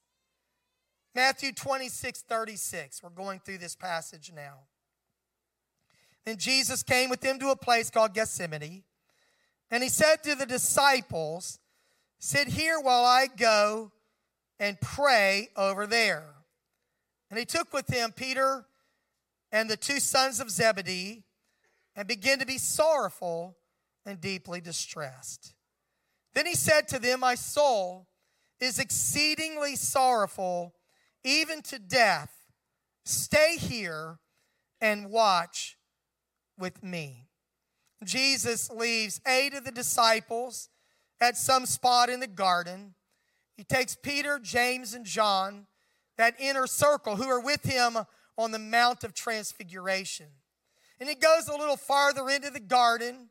Matthew 1.16 1.52
26, 1.52 2.22
36. 2.22 3.04
We're 3.04 3.10
going 3.10 3.40
through 3.40 3.60
this 3.60 3.76
passage 3.76 4.32
now. 4.36 4.60
Then 6.26 6.38
Jesus 6.38 6.84
came 6.84 7.10
with 7.10 7.22
them 7.22 7.38
to 7.40 7.50
a 7.50 7.56
place 7.56 7.90
called 7.90 8.14
Gethsemane, 8.14 8.84
and 9.70 9.84
he 9.84 9.90
said 9.90 10.24
to 10.24 10.36
the 10.36 10.46
disciples, 10.46 11.60
Sit 12.20 12.48
here 12.48 12.80
while 12.80 13.04
I 13.04 13.28
go 13.28 13.92
and 14.60 14.80
pray 14.80 15.50
over 15.58 15.86
there. 15.86 16.24
And 17.30 17.38
he 17.38 17.46
took 17.46 17.74
with 17.74 17.88
him 17.90 18.12
Peter 18.12 18.66
and 19.52 19.70
the 19.70 19.78
two 19.78 20.00
sons 20.00 20.40
of 20.40 20.50
Zebedee 20.50 21.24
and 21.96 22.08
began 22.08 22.40
to 22.40 22.46
be 22.46 22.58
sorrowful 22.58 23.58
and 24.06 24.22
deeply 24.22 24.62
distressed. 24.62 25.54
Then 26.34 26.46
he 26.46 26.56
said 26.56 26.88
to 26.90 27.00
them, 27.00 27.20
My 27.20 27.36
soul 27.36 28.08
is 28.60 28.80
exceedingly 28.80 29.76
sorrowful, 29.76 30.74
even 31.24 31.62
to 31.64 31.80
death. 31.80 32.32
Stay 33.06 33.58
here 33.58 34.20
and 34.82 35.10
watch 35.10 35.78
with 36.58 36.84
me. 36.84 37.28
Jesus 38.04 38.70
leaves 38.70 39.22
eight 39.26 39.54
of 39.54 39.64
the 39.64 39.72
disciples 39.72 40.70
at 41.22 41.38
some 41.38 41.66
spot 41.66 42.10
in 42.10 42.20
the 42.20 42.28
garden 42.28 42.96
he 43.56 43.64
takes 43.64 43.96
Peter, 43.96 44.40
James, 44.40 44.94
and 44.94 45.06
John, 45.06 45.68
that 46.18 46.36
inner 46.40 46.68
circle, 46.68 47.16
who 47.16 47.28
are 47.30 47.40
with 47.40 47.64
him 47.64 47.98
on 48.38 48.52
the 48.52 48.60
Mount 48.60 49.04
of 49.04 49.14
Transfiguration. 49.14 50.28
And 51.00 51.08
he 51.08 51.16
goes 51.16 51.48
a 51.48 51.56
little 51.56 51.78
farther 51.78 52.30
into 52.30 52.50
the 52.50 52.60
garden 52.60 53.30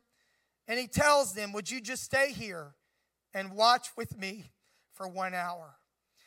and 0.67 0.79
he 0.79 0.87
tells 0.87 1.33
them, 1.33 1.51
Would 1.53 1.69
you 1.69 1.81
just 1.81 2.03
stay 2.03 2.31
here 2.31 2.75
and 3.33 3.53
watch 3.53 3.89
with 3.97 4.17
me 4.17 4.51
for 4.93 5.07
one 5.07 5.33
hour? 5.33 5.75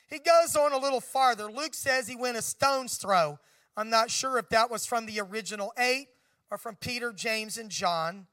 He 0.06 0.18
goes 0.18 0.54
on 0.54 0.72
a 0.72 0.78
little 0.78 1.00
farther. 1.00 1.50
Luke 1.50 1.74
says 1.74 2.06
he 2.06 2.16
went 2.16 2.36
a 2.36 2.42
stone's 2.42 2.96
throw 2.96 3.38
I'm 3.76 3.90
not 3.90 4.10
sure 4.10 4.38
if 4.38 4.48
that 4.48 4.70
was 4.70 4.86
from 4.86 5.04
the 5.04 5.20
original 5.20 5.72
eight 5.78 6.08
or 6.50 6.56
from 6.56 6.76
Peter, 6.76 7.12
James, 7.12 7.58
and 7.58 7.70
John. 7.70 8.26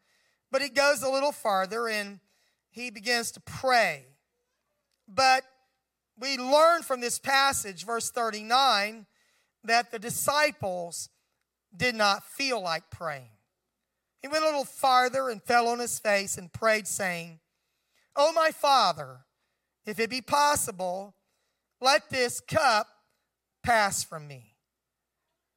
But 0.51 0.61
he 0.61 0.69
goes 0.69 1.03
a 1.03 1.09
little 1.09 1.31
farther 1.31 1.87
and 1.87 2.19
he 2.69 2.89
begins 2.89 3.31
to 3.31 3.41
pray. 3.41 4.05
But 5.07 5.43
we 6.17 6.37
learn 6.37 6.83
from 6.83 7.01
this 7.01 7.19
passage, 7.19 7.85
verse 7.85 8.09
39, 8.09 9.05
that 9.65 9.91
the 9.91 9.99
disciples 9.99 11.09
did 11.75 11.95
not 11.95 12.23
feel 12.23 12.61
like 12.61 12.89
praying. 12.89 13.29
He 14.21 14.27
went 14.29 14.43
a 14.43 14.47
little 14.47 14.63
farther 14.63 15.29
and 15.29 15.43
fell 15.43 15.67
on 15.67 15.79
his 15.79 15.99
face 15.99 16.37
and 16.37 16.53
prayed, 16.53 16.87
saying, 16.87 17.39
Oh, 18.15 18.31
my 18.31 18.51
Father, 18.51 19.25
if 19.85 19.99
it 19.99 20.09
be 20.09 20.21
possible, 20.21 21.15
let 21.83 22.09
this 22.09 22.39
cup 22.39 22.87
pass 23.61 24.03
from 24.03 24.27
me. 24.27 24.55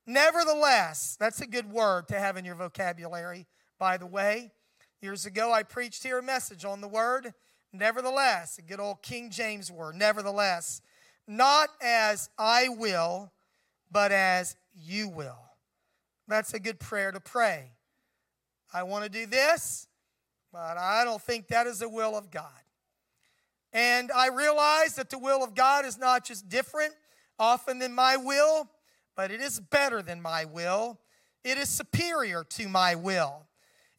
Nevertheless, 0.07 1.17
that's 1.19 1.41
a 1.41 1.47
good 1.47 1.71
word 1.71 2.09
to 2.09 2.19
have 2.19 2.37
in 2.37 2.45
your 2.45 2.55
vocabulary, 2.55 3.47
by 3.79 3.97
the 3.97 4.07
way. 4.07 4.53
Years 5.01 5.25
ago, 5.27 5.53
I 5.53 5.63
preached 5.63 6.03
here 6.03 6.19
a 6.19 6.23
message 6.23 6.65
on 6.65 6.81
the 6.81 6.89
word, 6.89 7.33
nevertheless, 7.73 8.59
a 8.59 8.63
good 8.63 8.81
old 8.81 9.03
King 9.03 9.31
James 9.31 9.71
word, 9.71 9.95
nevertheless, 9.95 10.81
not 11.29 11.71
as 11.81 12.29
I 12.39 12.69
will, 12.69 13.33
but 13.91 14.13
as 14.13 14.57
you 14.75 15.09
will. 15.09 15.39
That's 16.29 16.55
a 16.55 16.61
good 16.61 16.81
prayer 16.81 17.13
to 17.13 17.21
pray. 17.21 17.71
I 18.73 18.83
want 18.83 19.05
to 19.05 19.11
do 19.11 19.27
this, 19.27 19.87
but 20.53 20.77
I 20.77 21.05
don't 21.05 21.23
think 21.23 21.49
that 21.49 21.67
is 21.67 21.81
the 21.81 21.89
will 21.89 22.17
of 22.17 22.31
God. 22.31 22.51
And 23.77 24.11
I 24.11 24.29
realize 24.29 24.95
that 24.95 25.11
the 25.11 25.19
will 25.19 25.45
of 25.45 25.55
God 25.55 25.85
is 25.85 25.99
not 25.99 26.25
just 26.25 26.49
different 26.49 26.95
often 27.39 27.79
than 27.79 27.95
my 27.95 28.17
will, 28.17 28.71
but 29.15 29.31
it 29.31 29.43
is 29.43 29.61
better 29.61 30.01
than 30.01 30.23
my 30.23 30.47
will. 30.47 30.99
It 31.45 31.59
is 31.59 31.69
superior 31.69 32.43
to 32.43 32.71
my 32.71 32.95
will. 32.95 33.47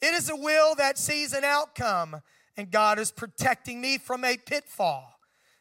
It 0.02 0.16
is 0.16 0.32
a 0.32 0.36
will 0.36 0.74
that 0.76 0.98
sees 0.98 1.32
an 1.32 1.44
outcome, 1.44 2.22
and 2.58 2.72
God 2.72 2.98
is 2.98 3.12
protecting 3.12 3.80
me 3.80 4.00
from 4.00 4.26
a 4.26 4.38
pitfall. 4.38 5.20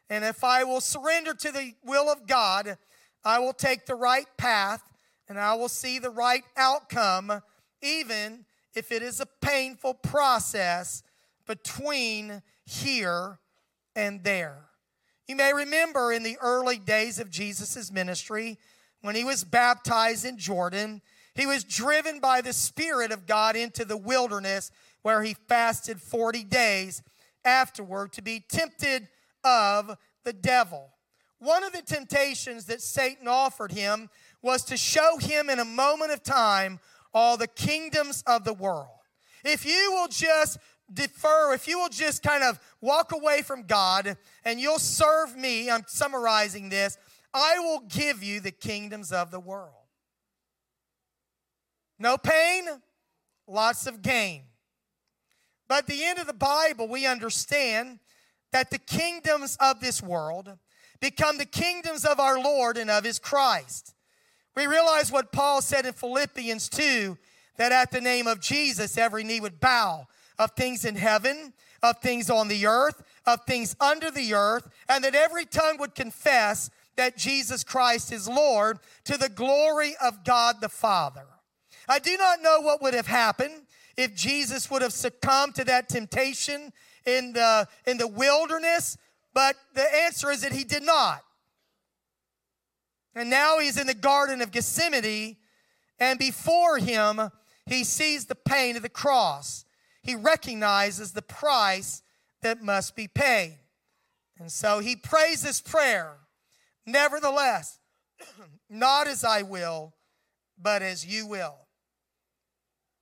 And 0.08 0.24
if 0.24 0.42
I 0.42 0.64
will 0.64 0.80
surrender 0.80 1.34
to 1.34 1.52
the 1.52 1.74
will 1.84 2.08
of 2.08 2.26
God, 2.26 2.78
I 3.22 3.38
will 3.38 3.52
take 3.52 3.84
the 3.84 3.94
right 3.94 4.28
path 4.38 4.82
and 5.28 5.38
I 5.38 5.54
will 5.56 5.68
see 5.68 5.98
the 5.98 6.08
right 6.08 6.44
outcome, 6.56 7.42
even 7.82 8.46
if 8.74 8.90
it 8.90 9.02
is 9.02 9.20
a 9.20 9.26
painful 9.26 9.92
process 9.92 11.02
between 11.46 12.40
here 12.64 13.40
and 13.96 14.22
there. 14.22 14.58
You 15.26 15.34
may 15.34 15.52
remember 15.52 16.12
in 16.12 16.22
the 16.22 16.38
early 16.40 16.78
days 16.78 17.18
of 17.18 17.30
Jesus' 17.30 17.90
ministry, 17.90 18.58
when 19.00 19.16
he 19.16 19.24
was 19.24 19.42
baptized 19.42 20.24
in 20.24 20.38
Jordan, 20.38 21.02
he 21.34 21.46
was 21.46 21.64
driven 21.64 22.20
by 22.20 22.40
the 22.40 22.52
Spirit 22.52 23.10
of 23.10 23.26
God 23.26 23.56
into 23.56 23.84
the 23.84 23.96
wilderness 23.96 24.70
where 25.02 25.22
he 25.22 25.34
fasted 25.48 26.00
40 26.00 26.44
days 26.44 27.02
afterward 27.44 28.12
to 28.12 28.22
be 28.22 28.44
tempted 28.48 29.08
of 29.44 29.96
the 30.24 30.32
devil. 30.32 30.90
One 31.38 31.64
of 31.64 31.72
the 31.72 31.82
temptations 31.82 32.66
that 32.66 32.80
Satan 32.80 33.28
offered 33.28 33.72
him 33.72 34.08
was 34.42 34.64
to 34.64 34.76
show 34.76 35.18
him 35.18 35.50
in 35.50 35.58
a 35.58 35.64
moment 35.64 36.12
of 36.12 36.22
time 36.22 36.80
all 37.12 37.36
the 37.36 37.46
kingdoms 37.46 38.22
of 38.26 38.44
the 38.44 38.54
world. 38.54 38.88
If 39.44 39.64
you 39.64 39.92
will 39.92 40.08
just 40.08 40.58
defer, 40.92 41.52
if 41.54 41.66
you 41.66 41.78
will 41.78 41.88
just 41.88 42.22
kind 42.22 42.42
of 42.42 42.60
walk 42.80 43.12
away 43.12 43.42
from 43.42 43.64
God 43.64 44.16
and 44.44 44.60
you'll 44.60 44.78
serve 44.78 45.36
me, 45.36 45.70
I'm 45.70 45.84
summarizing 45.86 46.68
this, 46.68 46.98
I 47.34 47.58
will 47.58 47.80
give 47.88 48.22
you 48.22 48.40
the 48.40 48.50
kingdoms 48.50 49.12
of 49.12 49.30
the 49.30 49.40
world. 49.40 49.74
No 51.98 52.16
pain, 52.18 52.66
lots 53.46 53.86
of 53.86 54.02
gain. 54.02 54.42
But 55.68 55.78
at 55.78 55.86
the 55.86 56.04
end 56.04 56.18
of 56.18 56.26
the 56.26 56.32
Bible, 56.32 56.88
we 56.88 57.06
understand 57.06 57.98
that 58.52 58.70
the 58.70 58.78
kingdoms 58.78 59.56
of 59.60 59.80
this 59.80 60.02
world 60.02 60.56
become 61.00 61.38
the 61.38 61.44
kingdoms 61.44 62.04
of 62.04 62.20
our 62.20 62.38
Lord 62.38 62.76
and 62.76 62.90
of 62.90 63.04
his 63.04 63.18
Christ. 63.18 63.94
We 64.54 64.66
realize 64.66 65.12
what 65.12 65.32
Paul 65.32 65.60
said 65.60 65.84
in 65.84 65.92
Philippians 65.92 66.68
2 66.70 67.18
that 67.58 67.72
at 67.72 67.90
the 67.90 68.00
name 68.00 68.26
of 68.26 68.40
Jesus, 68.40 68.96
every 68.96 69.24
knee 69.24 69.40
would 69.40 69.60
bow 69.60 70.06
of 70.38 70.52
things 70.52 70.84
in 70.84 70.96
heaven, 70.96 71.52
of 71.82 71.98
things 71.98 72.30
on 72.30 72.48
the 72.48 72.66
earth, 72.66 73.02
of 73.26 73.44
things 73.46 73.76
under 73.80 74.10
the 74.10 74.34
earth, 74.34 74.68
and 74.88 75.04
that 75.04 75.14
every 75.14 75.44
tongue 75.44 75.78
would 75.78 75.94
confess 75.94 76.70
that 76.96 77.16
Jesus 77.16 77.62
Christ 77.62 78.12
is 78.12 78.28
Lord 78.28 78.78
to 79.04 79.16
the 79.16 79.28
glory 79.28 79.94
of 80.02 80.24
God 80.24 80.56
the 80.60 80.68
Father. 80.68 81.24
I 81.88 81.98
do 81.98 82.16
not 82.16 82.42
know 82.42 82.60
what 82.60 82.82
would 82.82 82.94
have 82.94 83.06
happened 83.06 83.62
if 83.96 84.14
Jesus 84.14 84.70
would 84.70 84.82
have 84.82 84.92
succumbed 84.92 85.54
to 85.56 85.64
that 85.64 85.88
temptation 85.88 86.72
in 87.04 87.32
the, 87.32 87.68
in 87.86 87.98
the 87.98 88.08
wilderness, 88.08 88.96
but 89.32 89.56
the 89.74 89.86
answer 89.94 90.30
is 90.30 90.42
that 90.42 90.52
he 90.52 90.64
did 90.64 90.82
not. 90.82 91.22
And 93.14 93.30
now 93.30 93.58
he's 93.58 93.78
in 93.78 93.86
the 93.86 93.94
Garden 93.94 94.42
of 94.42 94.50
Gethsemane, 94.50 95.36
and 95.98 96.18
before 96.18 96.78
him, 96.78 97.30
he 97.64 97.84
sees 97.84 98.26
the 98.26 98.34
pain 98.34 98.76
of 98.76 98.82
the 98.82 98.88
cross. 98.88 99.65
He 100.06 100.14
recognizes 100.14 101.12
the 101.12 101.22
price 101.22 102.02
that 102.40 102.62
must 102.62 102.94
be 102.94 103.08
paid. 103.08 103.58
And 104.38 104.52
so 104.52 104.78
he 104.78 104.96
prays 104.96 105.42
this 105.42 105.60
prayer 105.60 106.16
Nevertheless, 106.86 107.80
not 108.70 109.08
as 109.08 109.24
I 109.24 109.42
will, 109.42 109.92
but 110.56 110.82
as 110.82 111.04
you 111.04 111.26
will. 111.26 111.56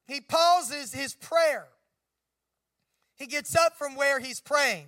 He 0.07 0.23
pauses 0.23 0.95
his 0.95 1.15
prayer. 1.15 1.67
He 3.17 3.27
gets 3.27 3.55
up 3.55 3.77
from 3.77 3.95
where 3.95 4.21
he's 4.21 4.41
praying. 4.41 4.87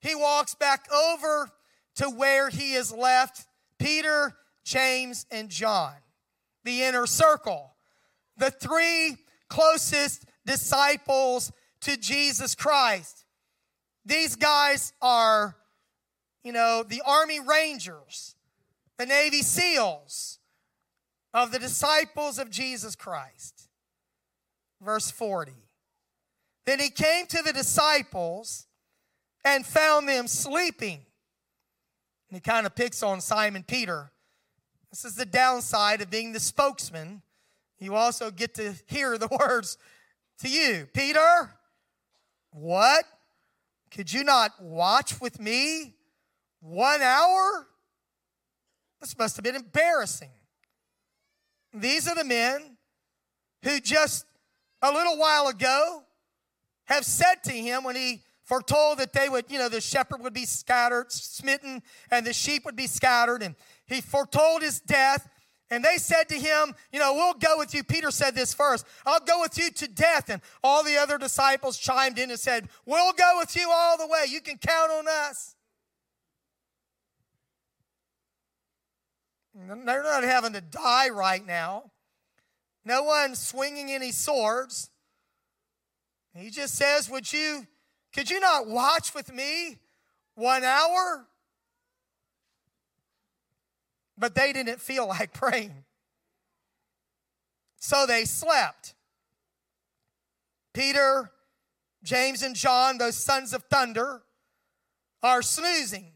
He 0.00 0.16
walks 0.16 0.56
back 0.56 0.90
over 0.92 1.50
to 1.96 2.10
where 2.10 2.48
he 2.48 2.72
has 2.72 2.92
left 2.92 3.46
Peter, 3.78 4.34
James, 4.64 5.24
and 5.30 5.48
John, 5.48 5.94
the 6.64 6.82
inner 6.82 7.06
circle, 7.06 7.74
the 8.36 8.50
three 8.50 9.16
closest 9.48 10.24
disciples 10.44 11.52
to 11.82 11.96
Jesus 11.96 12.54
Christ. 12.54 13.24
These 14.04 14.36
guys 14.36 14.92
are, 15.00 15.56
you 16.42 16.52
know, 16.52 16.82
the 16.82 17.02
Army 17.06 17.40
Rangers, 17.40 18.34
the 18.98 19.06
Navy 19.06 19.42
SEALs 19.42 20.38
of 21.32 21.52
the 21.52 21.58
disciples 21.58 22.38
of 22.38 22.50
Jesus 22.50 22.96
Christ 22.96 23.70
verse 24.80 25.10
40. 25.10 25.52
Then 26.66 26.80
he 26.80 26.90
came 26.90 27.26
to 27.26 27.42
the 27.42 27.52
disciples 27.52 28.66
and 29.44 29.64
found 29.64 30.08
them 30.08 30.26
sleeping. 30.26 31.00
And 32.28 32.36
he 32.36 32.40
kind 32.40 32.66
of 32.66 32.74
picks 32.74 33.02
on 33.02 33.20
Simon 33.20 33.64
Peter. 33.66 34.12
This 34.90 35.04
is 35.04 35.14
the 35.14 35.26
downside 35.26 36.00
of 36.00 36.10
being 36.10 36.32
the 36.32 36.40
spokesman. 36.40 37.22
You 37.78 37.94
also 37.94 38.30
get 38.30 38.54
to 38.54 38.74
hear 38.86 39.18
the 39.18 39.28
words 39.40 39.78
to 40.40 40.48
you 40.48 40.88
Peter, 40.92 41.50
what? 42.52 43.04
Could 43.90 44.12
you 44.12 44.22
not 44.22 44.52
watch 44.60 45.20
with 45.20 45.40
me 45.40 45.94
one 46.60 47.02
hour? 47.02 47.66
This 49.00 49.18
must 49.18 49.36
have 49.36 49.44
been 49.44 49.56
embarrassing. 49.56 50.30
These 51.72 52.08
are 52.08 52.14
the 52.14 52.24
men 52.24 52.76
who 53.62 53.80
just 53.80 54.26
a 54.82 54.92
little 54.92 55.16
while 55.16 55.48
ago 55.48 56.04
have 56.84 57.04
said 57.04 57.36
to 57.44 57.52
him 57.52 57.84
when 57.84 57.96
he 57.96 58.22
foretold 58.42 58.98
that 58.98 59.12
they 59.12 59.28
would, 59.28 59.44
you 59.48 59.58
know, 59.58 59.68
the 59.68 59.80
shepherd 59.80 60.20
would 60.22 60.34
be 60.34 60.44
scattered, 60.44 61.12
smitten, 61.12 61.82
and 62.10 62.26
the 62.26 62.32
sheep 62.32 62.64
would 62.64 62.74
be 62.74 62.88
scattered, 62.88 63.42
and 63.42 63.54
he 63.86 64.00
foretold 64.00 64.62
his 64.62 64.80
death. 64.80 65.28
And 65.70 65.84
they 65.84 65.98
said 65.98 66.28
to 66.30 66.34
him, 66.34 66.74
You 66.92 66.98
know, 66.98 67.14
we'll 67.14 67.34
go 67.34 67.56
with 67.56 67.74
you. 67.74 67.84
Peter 67.84 68.10
said 68.10 68.34
this 68.34 68.52
first 68.52 68.86
I'll 69.06 69.20
go 69.20 69.40
with 69.40 69.56
you 69.56 69.70
to 69.70 69.88
death. 69.88 70.28
And 70.28 70.42
all 70.64 70.82
the 70.82 70.96
other 70.96 71.16
disciples 71.16 71.78
chimed 71.78 72.18
in 72.18 72.30
and 72.30 72.40
said, 72.40 72.68
We'll 72.84 73.12
go 73.12 73.34
with 73.38 73.54
you 73.56 73.70
all 73.72 73.96
the 73.96 74.06
way. 74.06 74.26
You 74.28 74.40
can 74.40 74.58
count 74.58 74.90
on 74.90 75.06
us. 75.08 75.54
They're 79.54 80.02
not 80.02 80.24
having 80.24 80.54
to 80.54 80.60
die 80.60 81.10
right 81.10 81.44
now. 81.44 81.90
No 82.84 83.02
one 83.04 83.34
swinging 83.34 83.90
any 83.90 84.10
swords. 84.10 84.90
He 86.34 86.50
just 86.50 86.74
says, 86.74 87.08
Would 87.08 87.32
you, 87.32 87.66
could 88.12 88.30
you 88.30 88.40
not 88.40 88.66
watch 88.66 89.14
with 89.14 89.32
me 89.32 89.78
one 90.34 90.64
hour? 90.64 91.26
But 94.20 94.34
they 94.36 94.52
didn't 94.52 94.80
feel 94.80 95.08
like 95.08 95.32
praying. 95.32 95.84
So 97.78 98.06
they 98.06 98.26
slept. 98.26 98.94
Peter, 100.72 101.32
James, 102.04 102.42
and 102.42 102.54
John, 102.54 102.98
those 102.98 103.16
sons 103.16 103.52
of 103.52 103.64
thunder, 103.64 104.22
are 105.22 105.42
snoozing. 105.42 106.12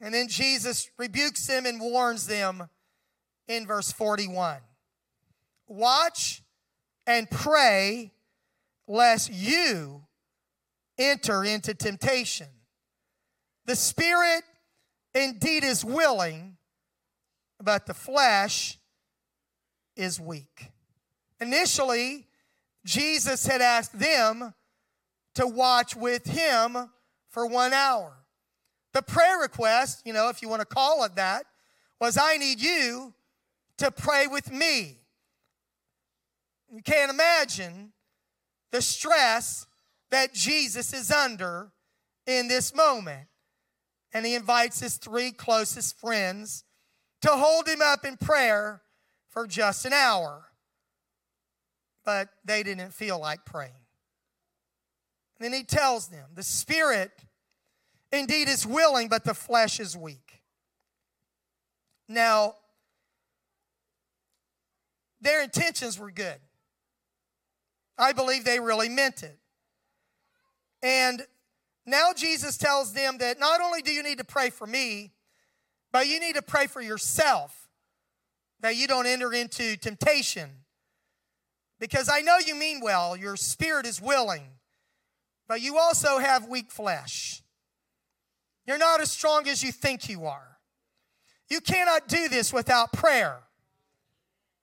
And 0.00 0.14
then 0.14 0.28
Jesus 0.28 0.90
rebukes 0.98 1.46
them 1.46 1.64
and 1.64 1.80
warns 1.80 2.26
them 2.26 2.68
in 3.48 3.66
verse 3.66 3.90
41. 3.90 4.58
Watch 5.66 6.42
and 7.06 7.30
pray 7.30 8.12
lest 8.86 9.32
you 9.32 10.02
enter 10.98 11.44
into 11.44 11.74
temptation. 11.74 12.48
The 13.64 13.76
spirit 13.76 14.42
indeed 15.14 15.64
is 15.64 15.84
willing, 15.84 16.56
but 17.62 17.86
the 17.86 17.94
flesh 17.94 18.78
is 19.96 20.20
weak. 20.20 20.70
Initially, 21.40 22.26
Jesus 22.84 23.46
had 23.46 23.60
asked 23.60 23.98
them 23.98 24.54
to 25.34 25.46
watch 25.46 25.96
with 25.96 26.26
him 26.26 26.90
for 27.30 27.46
one 27.46 27.72
hour. 27.72 28.12
The 28.92 29.02
prayer 29.02 29.38
request, 29.38 30.02
you 30.04 30.12
know, 30.12 30.28
if 30.28 30.42
you 30.42 30.48
want 30.48 30.60
to 30.60 30.66
call 30.66 31.04
it 31.04 31.14
that, 31.16 31.44
was 32.00 32.18
I 32.18 32.36
need 32.36 32.60
you 32.60 33.14
to 33.78 33.90
pray 33.90 34.26
with 34.26 34.52
me. 34.52 34.98
You 36.74 36.82
can't 36.82 37.10
imagine 37.10 37.92
the 38.70 38.82
stress 38.82 39.66
that 40.10 40.34
Jesus 40.34 40.92
is 40.92 41.10
under 41.10 41.70
in 42.26 42.48
this 42.48 42.74
moment. 42.74 43.26
And 44.12 44.26
he 44.26 44.34
invites 44.34 44.80
his 44.80 44.96
three 44.96 45.32
closest 45.32 45.98
friends 45.98 46.64
to 47.22 47.28
hold 47.30 47.66
him 47.66 47.80
up 47.82 48.04
in 48.04 48.16
prayer 48.16 48.82
for 49.28 49.46
just 49.46 49.84
an 49.86 49.92
hour. 49.92 50.44
But 52.04 52.28
they 52.44 52.62
didn't 52.62 52.92
feel 52.92 53.18
like 53.18 53.44
praying. 53.44 53.72
And 55.38 55.44
then 55.44 55.52
he 55.58 55.64
tells 55.64 56.08
them 56.08 56.30
the 56.34 56.42
spirit 56.42 57.10
indeed 58.12 58.48
is 58.48 58.66
willing, 58.66 59.08
but 59.08 59.24
the 59.24 59.34
flesh 59.34 59.80
is 59.80 59.96
weak. 59.96 60.42
Now, 62.08 62.56
their 65.20 65.42
intentions 65.42 65.98
were 65.98 66.10
good. 66.10 66.38
I 67.96 68.12
believe 68.12 68.44
they 68.44 68.60
really 68.60 68.88
meant 68.88 69.22
it. 69.22 69.38
And 70.82 71.24
now 71.84 72.12
Jesus 72.14 72.56
tells 72.56 72.92
them 72.92 73.18
that 73.18 73.40
not 73.40 73.60
only 73.60 73.82
do 73.82 73.92
you 73.92 74.02
need 74.02 74.18
to 74.18 74.24
pray 74.24 74.50
for 74.50 74.66
me, 74.66 75.12
but 75.90 76.06
you 76.06 76.20
need 76.20 76.36
to 76.36 76.42
pray 76.42 76.66
for 76.66 76.80
yourself 76.80 77.68
that 78.60 78.76
you 78.76 78.86
don't 78.86 79.06
enter 79.06 79.32
into 79.32 79.76
temptation. 79.76 80.50
Because 81.80 82.08
I 82.08 82.20
know 82.20 82.38
you 82.38 82.54
mean 82.54 82.80
well, 82.80 83.16
your 83.16 83.36
spirit 83.36 83.86
is 83.86 84.00
willing, 84.00 84.44
but 85.48 85.60
you 85.60 85.76
also 85.78 86.18
have 86.18 86.46
weak 86.46 86.70
flesh. 86.70 87.42
You're 88.66 88.78
not 88.78 89.00
as 89.00 89.10
strong 89.10 89.48
as 89.48 89.62
you 89.62 89.72
think 89.72 90.08
you 90.08 90.24
are. 90.26 90.58
You 91.50 91.60
cannot 91.60 92.06
do 92.06 92.28
this 92.28 92.52
without 92.52 92.92
prayer. 92.92 93.40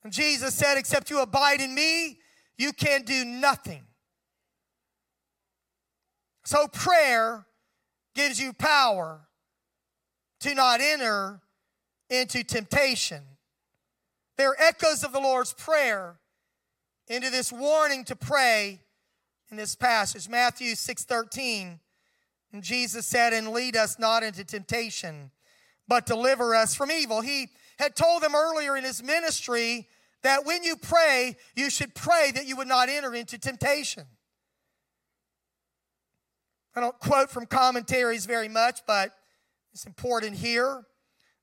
And 0.04 0.14
Jesus 0.14 0.56
said, 0.56 0.78
Except 0.78 1.10
you 1.10 1.22
abide 1.22 1.60
in 1.60 1.76
me, 1.76 2.20
you 2.58 2.72
can 2.72 3.04
do 3.04 3.26
nothing. 3.26 3.84
So 6.50 6.68
prayer 6.68 7.46
gives 8.16 8.42
you 8.42 8.54
power 8.54 9.22
to 10.40 10.56
not 10.56 10.82
enter 10.82 11.42
into 12.10 12.44
temptation. 12.44 13.22
There 14.36 14.50
are 14.50 14.56
echoes 14.60 15.04
of 15.04 15.12
the 15.12 15.20
Lord's 15.20 15.54
Prayer 15.54 16.16
into 17.08 17.30
this 17.30 17.52
warning 17.52 18.04
to 18.06 18.16
pray 18.16 18.80
in 19.52 19.58
this 19.58 19.76
passage. 19.76 20.28
Matthew 20.28 20.74
6:13. 20.74 21.80
And 22.52 22.64
Jesus 22.64 23.06
said, 23.06 23.32
And 23.32 23.50
lead 23.50 23.78
us 23.78 24.00
not 24.00 24.24
into 24.24 24.44
temptation, 24.44 25.30
but 25.88 26.08
deliver 26.08 26.56
us 26.56 26.74
from 26.74 26.90
evil. 26.90 27.22
He 27.22 27.50
had 27.78 27.96
told 27.96 28.24
them 28.24 28.34
earlier 28.34 28.76
in 28.76 28.84
his 28.84 29.04
ministry 29.04 29.88
that 30.24 30.48
when 30.48 30.64
you 30.64 30.78
pray, 30.78 31.36
you 31.56 31.70
should 31.70 31.94
pray 31.94 32.32
that 32.34 32.48
you 32.48 32.56
would 32.56 32.68
not 32.68 32.90
enter 32.90 33.14
into 33.14 33.38
temptation. 33.38 34.08
I 36.76 36.82
don't 36.82 37.00
quote 37.00 37.30
from 37.30 37.46
commentaries 37.46 38.26
very 38.26 38.48
much, 38.48 38.82
but 38.86 39.14
it's 39.74 39.86
important 39.86 40.36
here. 40.36 40.86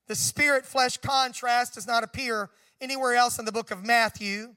The 0.07 0.15
spirit 0.15 0.65
flesh 0.65 0.99
contrast 0.99 1.75
does 1.75 1.87
not 1.87 2.05
appear 2.05 2.51
anywhere 2.81 3.15
else 3.15 3.39
in 3.39 3.45
the 3.45 3.53
book 3.53 3.71
of 3.71 3.85
Matthew. 3.85 4.55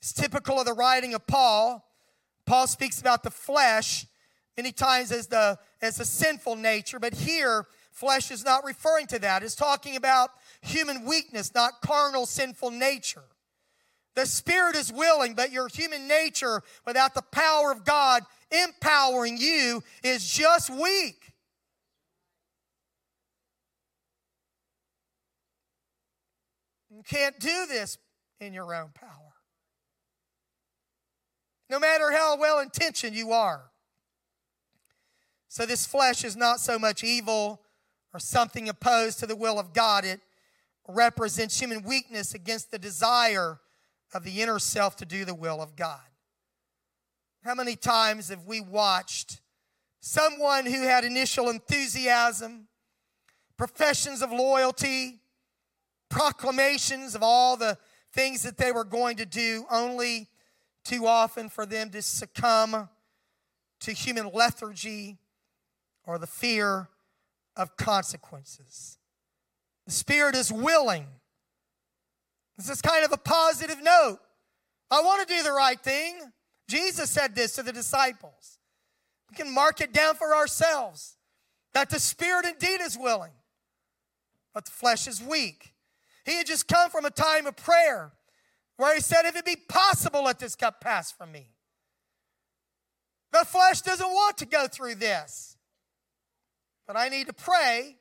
It's 0.00 0.12
typical 0.12 0.58
of 0.58 0.66
the 0.66 0.72
writing 0.72 1.14
of 1.14 1.26
Paul. 1.26 1.84
Paul 2.46 2.66
speaks 2.66 3.00
about 3.00 3.22
the 3.22 3.30
flesh 3.30 4.06
many 4.56 4.72
times 4.72 5.12
as 5.12 5.28
the 5.28 5.58
as 5.80 6.00
a 6.00 6.04
sinful 6.04 6.56
nature, 6.56 6.98
but 6.98 7.14
here 7.14 7.66
flesh 7.92 8.30
is 8.30 8.44
not 8.44 8.64
referring 8.64 9.06
to 9.08 9.18
that. 9.20 9.42
It's 9.42 9.54
talking 9.54 9.96
about 9.96 10.30
human 10.60 11.04
weakness, 11.04 11.54
not 11.54 11.80
carnal 11.82 12.26
sinful 12.26 12.70
nature. 12.70 13.24
The 14.14 14.26
spirit 14.26 14.74
is 14.74 14.92
willing, 14.92 15.34
but 15.34 15.52
your 15.52 15.68
human 15.68 16.08
nature 16.08 16.62
without 16.84 17.14
the 17.14 17.22
power 17.22 17.70
of 17.70 17.84
God 17.84 18.24
empowering 18.50 19.38
you 19.38 19.82
is 20.02 20.28
just 20.28 20.70
weak. 20.70 21.32
You 26.90 27.02
can't 27.02 27.38
do 27.38 27.66
this 27.66 27.98
in 28.40 28.52
your 28.52 28.74
own 28.74 28.90
power. 28.94 29.10
No 31.70 31.78
matter 31.78 32.10
how 32.10 32.36
well 32.36 32.58
intentioned 32.58 33.14
you 33.14 33.32
are. 33.32 33.70
So, 35.48 35.66
this 35.66 35.86
flesh 35.86 36.24
is 36.24 36.36
not 36.36 36.60
so 36.60 36.78
much 36.78 37.02
evil 37.02 37.60
or 38.12 38.20
something 38.20 38.68
opposed 38.68 39.18
to 39.20 39.26
the 39.26 39.36
will 39.36 39.58
of 39.58 39.72
God. 39.72 40.04
It 40.04 40.20
represents 40.86 41.58
human 41.58 41.82
weakness 41.82 42.34
against 42.34 42.70
the 42.70 42.78
desire 42.78 43.60
of 44.12 44.24
the 44.24 44.42
inner 44.42 44.58
self 44.58 44.96
to 44.96 45.06
do 45.06 45.24
the 45.24 45.34
will 45.34 45.62
of 45.62 45.76
God. 45.76 46.09
How 47.42 47.54
many 47.54 47.74
times 47.74 48.28
have 48.28 48.44
we 48.44 48.60
watched 48.60 49.40
someone 50.00 50.66
who 50.66 50.82
had 50.82 51.04
initial 51.04 51.48
enthusiasm, 51.48 52.68
professions 53.56 54.20
of 54.20 54.30
loyalty, 54.30 55.20
proclamations 56.10 57.14
of 57.14 57.22
all 57.22 57.56
the 57.56 57.78
things 58.12 58.42
that 58.42 58.58
they 58.58 58.72
were 58.72 58.84
going 58.84 59.16
to 59.16 59.24
do, 59.24 59.64
only 59.70 60.28
too 60.84 61.06
often 61.06 61.48
for 61.48 61.64
them 61.64 61.90
to 61.90 62.02
succumb 62.02 62.88
to 63.80 63.92
human 63.92 64.30
lethargy 64.34 65.16
or 66.04 66.18
the 66.18 66.26
fear 66.26 66.88
of 67.56 67.76
consequences? 67.78 68.98
The 69.86 69.92
Spirit 69.92 70.34
is 70.34 70.52
willing. 70.52 71.06
This 72.58 72.68
is 72.68 72.82
kind 72.82 73.02
of 73.02 73.12
a 73.12 73.16
positive 73.16 73.82
note. 73.82 74.18
I 74.90 75.00
want 75.00 75.26
to 75.26 75.34
do 75.34 75.42
the 75.42 75.52
right 75.52 75.80
thing. 75.80 76.20
Jesus 76.70 77.10
said 77.10 77.34
this 77.34 77.56
to 77.56 77.62
the 77.62 77.72
disciples. 77.72 78.58
We 79.28 79.36
can 79.36 79.52
mark 79.52 79.80
it 79.80 79.92
down 79.92 80.14
for 80.14 80.34
ourselves 80.34 81.16
that 81.74 81.90
the 81.90 81.98
spirit 82.00 82.46
indeed 82.46 82.80
is 82.80 82.96
willing, 82.96 83.32
but 84.54 84.64
the 84.64 84.70
flesh 84.70 85.06
is 85.06 85.22
weak. 85.22 85.74
He 86.24 86.36
had 86.36 86.46
just 86.46 86.68
come 86.68 86.90
from 86.90 87.04
a 87.04 87.10
time 87.10 87.46
of 87.46 87.56
prayer 87.56 88.12
where 88.76 88.94
he 88.94 89.00
said, 89.00 89.24
If 89.24 89.36
it 89.36 89.44
be 89.44 89.56
possible, 89.68 90.24
let 90.24 90.38
this 90.38 90.54
cup 90.54 90.80
pass 90.80 91.10
from 91.10 91.32
me. 91.32 91.48
The 93.32 93.44
flesh 93.44 93.82
doesn't 93.82 94.08
want 94.08 94.38
to 94.38 94.46
go 94.46 94.66
through 94.66 94.96
this, 94.96 95.56
but 96.86 96.96
I 96.96 97.08
need 97.08 97.26
to 97.26 97.32
pray 97.32 97.96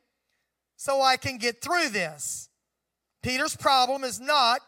so 0.75 1.01
I 1.01 1.17
can 1.17 1.38
get 1.38 1.62
through 1.62 1.89
this. 1.89 2.49
Peter's 3.21 3.55
problem 3.55 4.03
is 4.03 4.19
not 4.19 4.62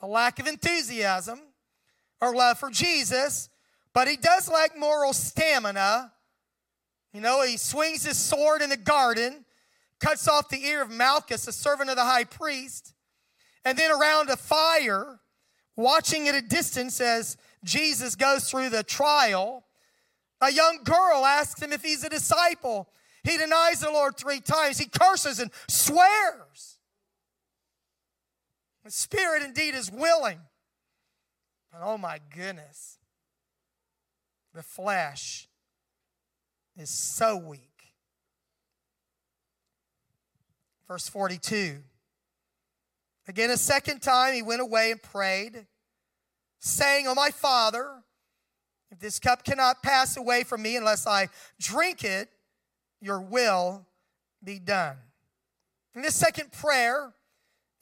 a 0.00 0.06
lack 0.06 0.38
of 0.38 0.46
enthusiasm 0.46 1.40
or 2.24 2.34
love 2.34 2.58
for 2.58 2.70
Jesus, 2.70 3.48
but 3.92 4.08
he 4.08 4.16
does 4.16 4.48
lack 4.48 4.76
moral 4.78 5.12
stamina. 5.12 6.12
You 7.12 7.20
know, 7.20 7.42
he 7.42 7.56
swings 7.56 8.04
his 8.04 8.18
sword 8.18 8.62
in 8.62 8.70
the 8.70 8.76
garden, 8.76 9.44
cuts 10.00 10.26
off 10.26 10.48
the 10.48 10.64
ear 10.64 10.82
of 10.82 10.90
Malchus, 10.90 11.46
a 11.46 11.52
servant 11.52 11.90
of 11.90 11.96
the 11.96 12.04
high 12.04 12.24
priest, 12.24 12.94
and 13.64 13.78
then 13.78 13.90
around 13.90 14.30
a 14.30 14.36
fire, 14.36 15.20
watching 15.76 16.28
at 16.28 16.34
a 16.34 16.42
distance 16.42 17.00
as 17.00 17.36
Jesus 17.62 18.14
goes 18.14 18.50
through 18.50 18.70
the 18.70 18.82
trial, 18.82 19.64
a 20.40 20.50
young 20.50 20.80
girl 20.84 21.24
asks 21.24 21.62
him 21.62 21.72
if 21.72 21.82
he's 21.82 22.04
a 22.04 22.08
disciple. 22.08 22.88
He 23.22 23.38
denies 23.38 23.80
the 23.80 23.90
Lord 23.90 24.16
three 24.16 24.40
times. 24.40 24.78
He 24.78 24.86
curses 24.86 25.40
and 25.40 25.50
swears. 25.68 26.78
The 28.84 28.90
Spirit 28.90 29.42
indeed 29.42 29.74
is 29.74 29.90
willing, 29.90 30.40
but 31.74 31.84
oh 31.84 31.98
my 31.98 32.20
goodness, 32.32 32.98
the 34.54 34.62
flesh 34.62 35.48
is 36.76 36.88
so 36.88 37.36
weak. 37.36 37.60
Verse 40.86 41.08
42. 41.08 41.78
Again, 43.26 43.50
a 43.50 43.56
second 43.56 44.02
time 44.02 44.34
he 44.34 44.42
went 44.42 44.60
away 44.60 44.92
and 44.92 45.02
prayed, 45.02 45.66
saying, 46.60 47.06
Oh, 47.08 47.14
my 47.14 47.30
Father, 47.30 47.90
if 48.92 49.00
this 49.00 49.18
cup 49.18 49.44
cannot 49.44 49.82
pass 49.82 50.16
away 50.16 50.44
from 50.44 50.62
me 50.62 50.76
unless 50.76 51.08
I 51.08 51.28
drink 51.58 52.04
it, 52.04 52.28
your 53.00 53.20
will 53.20 53.84
be 54.44 54.60
done. 54.60 54.96
In 55.96 56.02
this 56.02 56.14
second 56.14 56.52
prayer, 56.52 57.14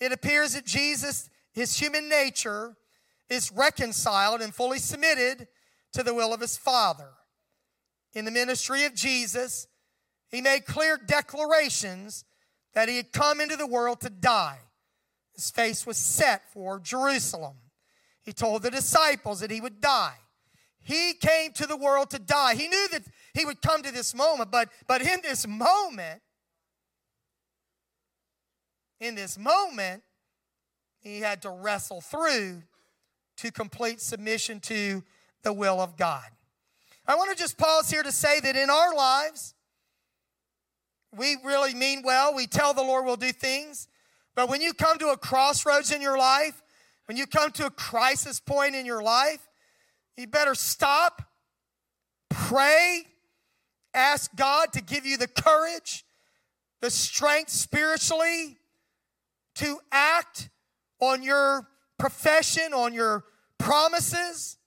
it 0.01 0.13
appears 0.13 0.55
that 0.55 0.65
Jesus, 0.65 1.29
his 1.53 1.79
human 1.79 2.09
nature, 2.09 2.77
is 3.29 3.53
reconciled 3.53 4.41
and 4.41 4.55
fully 4.55 4.79
submitted 4.79 5.49
to 5.93 6.03
the 6.03 6.15
will 6.15 6.33
of 6.33 6.41
his 6.41 6.57
Father. 6.57 7.11
In 8.15 8.25
the 8.25 8.31
ministry 8.31 8.85
of 8.85 8.95
Jesus, 8.95 9.67
he 10.29 10.41
made 10.41 10.67
clear 10.67 10.99
declarations 10.99 12.25
that 12.75 12.89
he 12.89 12.97
had 12.97 13.13
come 13.13 13.41
into 13.41 13.57
the 13.57 13.67
world 13.67 14.01
to 14.01 14.11
die. 14.11 14.59
His 15.35 15.51
face 15.51 15.87
was 15.87 15.97
set 15.97 16.43
for 16.53 16.79
Jerusalem. 16.79 17.57
He 18.23 18.33
told 18.33 18.63
the 18.63 18.71
disciples 18.71 19.41
that 19.41 19.51
he 19.51 19.61
would 19.61 19.81
die. 19.81 20.17
He 20.85 21.15
came 21.15 21.53
to 21.53 21.67
the 21.67 21.77
world 21.77 22.11
to 22.11 22.19
die. 22.19 22.55
He 22.55 22.69
knew 22.69 22.89
that 22.93 23.03
he 23.35 23.45
would 23.45 23.63
come 23.63 23.83
to 23.83 23.93
this 23.93 24.15
moment, 24.15 24.51
but, 24.51 24.69
but 24.87 25.01
in 25.01 25.21
this 25.23 25.47
moment, 25.47 26.21
in 29.01 29.15
this 29.15 29.39
moment, 29.39 30.03
he 31.01 31.21
had 31.21 31.43
to 31.43 31.51
wrestle 31.51 32.01
through 32.01 32.63
to 33.43 33.51
complete 33.51 34.01
submission 34.01 34.61
to 34.61 35.03
the 35.43 35.53
will 35.53 35.81
of 35.81 35.97
God. 35.97 36.25
I 37.09 37.17
want 37.17 37.31
to 37.31 37.37
just 37.37 37.59
pause 37.59 37.91
here 37.91 38.05
to 38.05 38.13
say 38.13 38.39
that 38.39 38.55
in 38.55 38.71
our 38.71 38.95
lives, 38.95 39.55
we 41.17 41.37
really 41.45 41.75
mean 41.75 42.03
well. 42.05 42.33
We 42.33 42.47
tell 42.47 42.73
the 42.73 42.83
Lord 42.83 43.05
we'll 43.05 43.17
do 43.17 43.33
things. 43.33 43.89
But 44.37 44.49
when 44.49 44.61
you 44.61 44.73
come 44.73 44.97
to 44.99 45.09
a 45.09 45.17
crossroads 45.17 45.91
in 45.91 46.01
your 46.01 46.17
life, 46.17 46.63
when 47.07 47.17
you 47.17 47.27
come 47.27 47.51
to 47.53 47.67
a 47.67 47.71
crisis 47.71 48.39
point 48.39 48.77
in 48.77 48.87
your 48.87 49.03
life, 49.03 49.41
you 50.17 50.29
better 50.29 50.55
stop, 50.55 51.23
pray, 52.31 53.03
ask 53.93 54.35
God 54.37 54.73
to 54.75 54.81
give 54.81 55.05
you 55.05 55.17
the 55.17 55.27
courage, 55.27 56.05
the 56.81 56.91
strength 56.91 57.51
spiritually 57.51 58.59
to 59.57 59.81
act 59.91 60.49
on 61.01 61.25
your 61.25 61.67
profession, 61.99 62.73
on 62.73 62.95
your 62.95 63.25
promises. 63.63 64.59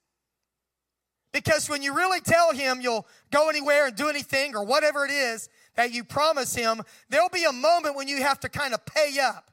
Because 1.34 1.70
when 1.70 1.84
you 1.84 1.94
really 1.94 2.22
tell 2.22 2.54
Him 2.54 2.80
you'll 2.80 3.06
go 3.30 3.50
anywhere 3.50 3.88
and 3.88 3.96
do 3.96 4.08
anything 4.08 4.56
or 4.56 4.64
whatever 4.64 5.06
it 5.06 5.12
is 5.12 5.50
that 5.76 5.92
you 5.92 6.04
promise 6.04 6.56
Him, 6.56 6.82
there'll 7.10 7.30
be 7.30 7.44
a 7.44 7.52
moment 7.52 7.96
when 7.96 8.08
you 8.08 8.24
have 8.24 8.40
to 8.40 8.50
kind 8.50 8.74
of 8.74 8.86
pay 8.86 9.20
up. 9.22 9.52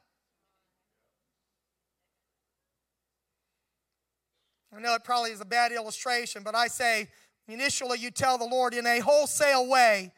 I 4.74 4.80
know 4.80 4.94
it 4.94 5.04
probably 5.04 5.32
is 5.32 5.40
a 5.40 5.44
bad 5.44 5.72
illustration, 5.72 6.42
but 6.42 6.54
I 6.54 6.68
say 6.68 7.08
initially 7.46 7.98
you 7.98 8.10
tell 8.10 8.38
the 8.38 8.46
Lord 8.46 8.72
in 8.72 8.86
a 8.86 9.00
wholesale 9.00 9.68
way, 9.68 10.12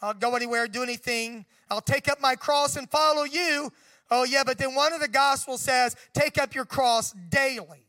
I'll 0.00 0.14
go 0.14 0.36
anywhere, 0.36 0.68
do 0.68 0.84
anything, 0.84 1.46
I'll 1.68 1.80
take 1.80 2.08
up 2.08 2.20
my 2.20 2.36
cross 2.36 2.76
and 2.76 2.88
follow 2.88 3.24
you. 3.24 3.72
Oh, 4.10 4.24
yeah, 4.24 4.44
but 4.44 4.56
then 4.56 4.74
one 4.74 4.92
of 4.92 5.00
the 5.00 5.08
gospels 5.08 5.62
says, 5.62 5.96
take 6.14 6.38
up 6.38 6.54
your 6.54 6.64
cross 6.64 7.12
daily. 7.28 7.87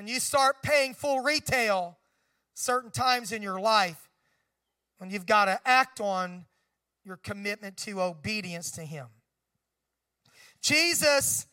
When 0.00 0.08
you 0.08 0.18
start 0.18 0.62
paying 0.62 0.94
full 0.94 1.20
retail 1.20 1.98
certain 2.54 2.90
times 2.90 3.32
in 3.32 3.42
your 3.42 3.60
life, 3.60 4.08
when 4.96 5.10
you've 5.10 5.26
got 5.26 5.44
to 5.44 5.60
act 5.66 6.00
on 6.00 6.46
your 7.04 7.18
commitment 7.18 7.76
to 7.76 8.00
obedience 8.00 8.70
to 8.70 8.80
Him. 8.80 9.08
Jesus 10.62 11.46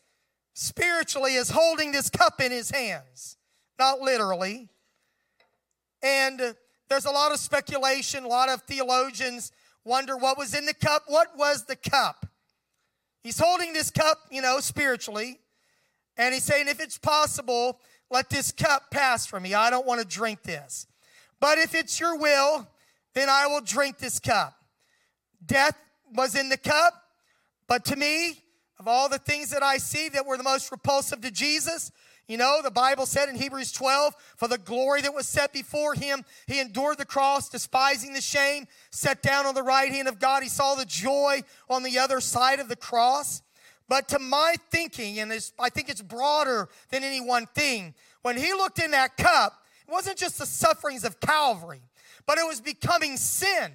spiritually 0.54 1.34
is 1.34 1.50
holding 1.50 1.92
this 1.92 2.08
cup 2.08 2.40
in 2.40 2.50
His 2.50 2.70
hands, 2.70 3.36
not 3.78 4.00
literally. 4.00 4.70
And 6.02 6.40
there's 6.88 7.04
a 7.04 7.10
lot 7.10 7.32
of 7.32 7.40
speculation, 7.40 8.24
a 8.24 8.28
lot 8.28 8.48
of 8.48 8.62
theologians 8.62 9.52
wonder 9.84 10.16
what 10.16 10.38
was 10.38 10.54
in 10.54 10.64
the 10.64 10.72
cup. 10.72 11.02
What 11.06 11.36
was 11.36 11.66
the 11.66 11.76
cup? 11.76 12.24
He's 13.22 13.38
holding 13.38 13.74
this 13.74 13.90
cup, 13.90 14.16
you 14.30 14.40
know, 14.40 14.60
spiritually, 14.60 15.38
and 16.16 16.32
he's 16.32 16.44
saying, 16.44 16.68
if 16.68 16.80
it's 16.80 16.96
possible, 16.96 17.78
let 18.10 18.30
this 18.30 18.52
cup 18.52 18.90
pass 18.90 19.26
from 19.26 19.42
me. 19.42 19.54
I 19.54 19.70
don't 19.70 19.86
want 19.86 20.00
to 20.00 20.06
drink 20.06 20.42
this. 20.42 20.86
But 21.40 21.58
if 21.58 21.74
it's 21.74 22.00
your 22.00 22.16
will, 22.16 22.66
then 23.14 23.28
I 23.28 23.46
will 23.46 23.60
drink 23.60 23.98
this 23.98 24.18
cup. 24.18 24.54
Death 25.44 25.76
was 26.14 26.34
in 26.34 26.48
the 26.48 26.56
cup, 26.56 26.94
but 27.66 27.84
to 27.86 27.96
me, 27.96 28.42
of 28.78 28.88
all 28.88 29.08
the 29.08 29.18
things 29.18 29.50
that 29.50 29.62
I 29.62 29.78
see 29.78 30.08
that 30.10 30.26
were 30.26 30.36
the 30.36 30.42
most 30.42 30.70
repulsive 30.70 31.20
to 31.20 31.30
Jesus, 31.30 31.90
you 32.28 32.36
know, 32.36 32.60
the 32.62 32.70
Bible 32.70 33.06
said 33.06 33.30
in 33.30 33.36
Hebrews 33.36 33.72
12, 33.72 34.14
for 34.36 34.48
the 34.48 34.58
glory 34.58 35.00
that 35.00 35.14
was 35.14 35.26
set 35.26 35.52
before 35.52 35.94
him, 35.94 36.24
he 36.46 36.60
endured 36.60 36.98
the 36.98 37.06
cross, 37.06 37.48
despising 37.48 38.12
the 38.12 38.20
shame, 38.20 38.66
sat 38.90 39.22
down 39.22 39.46
on 39.46 39.54
the 39.54 39.62
right 39.62 39.90
hand 39.90 40.08
of 40.08 40.18
God. 40.18 40.42
He 40.42 40.50
saw 40.50 40.74
the 40.74 40.84
joy 40.84 41.42
on 41.70 41.82
the 41.82 41.98
other 41.98 42.20
side 42.20 42.60
of 42.60 42.68
the 42.68 42.76
cross. 42.76 43.42
But 43.88 44.08
to 44.08 44.18
my 44.18 44.54
thinking, 44.70 45.18
and 45.18 45.32
I 45.58 45.68
think 45.70 45.88
it's 45.88 46.02
broader 46.02 46.68
than 46.90 47.04
any 47.04 47.20
one 47.20 47.46
thing, 47.46 47.94
when 48.22 48.36
he 48.36 48.52
looked 48.52 48.78
in 48.78 48.90
that 48.90 49.16
cup, 49.16 49.64
it 49.86 49.90
wasn't 49.90 50.18
just 50.18 50.38
the 50.38 50.46
sufferings 50.46 51.04
of 51.04 51.20
Calvary, 51.20 51.80
but 52.26 52.38
it 52.38 52.46
was 52.46 52.60
becoming 52.60 53.16
sin. 53.16 53.72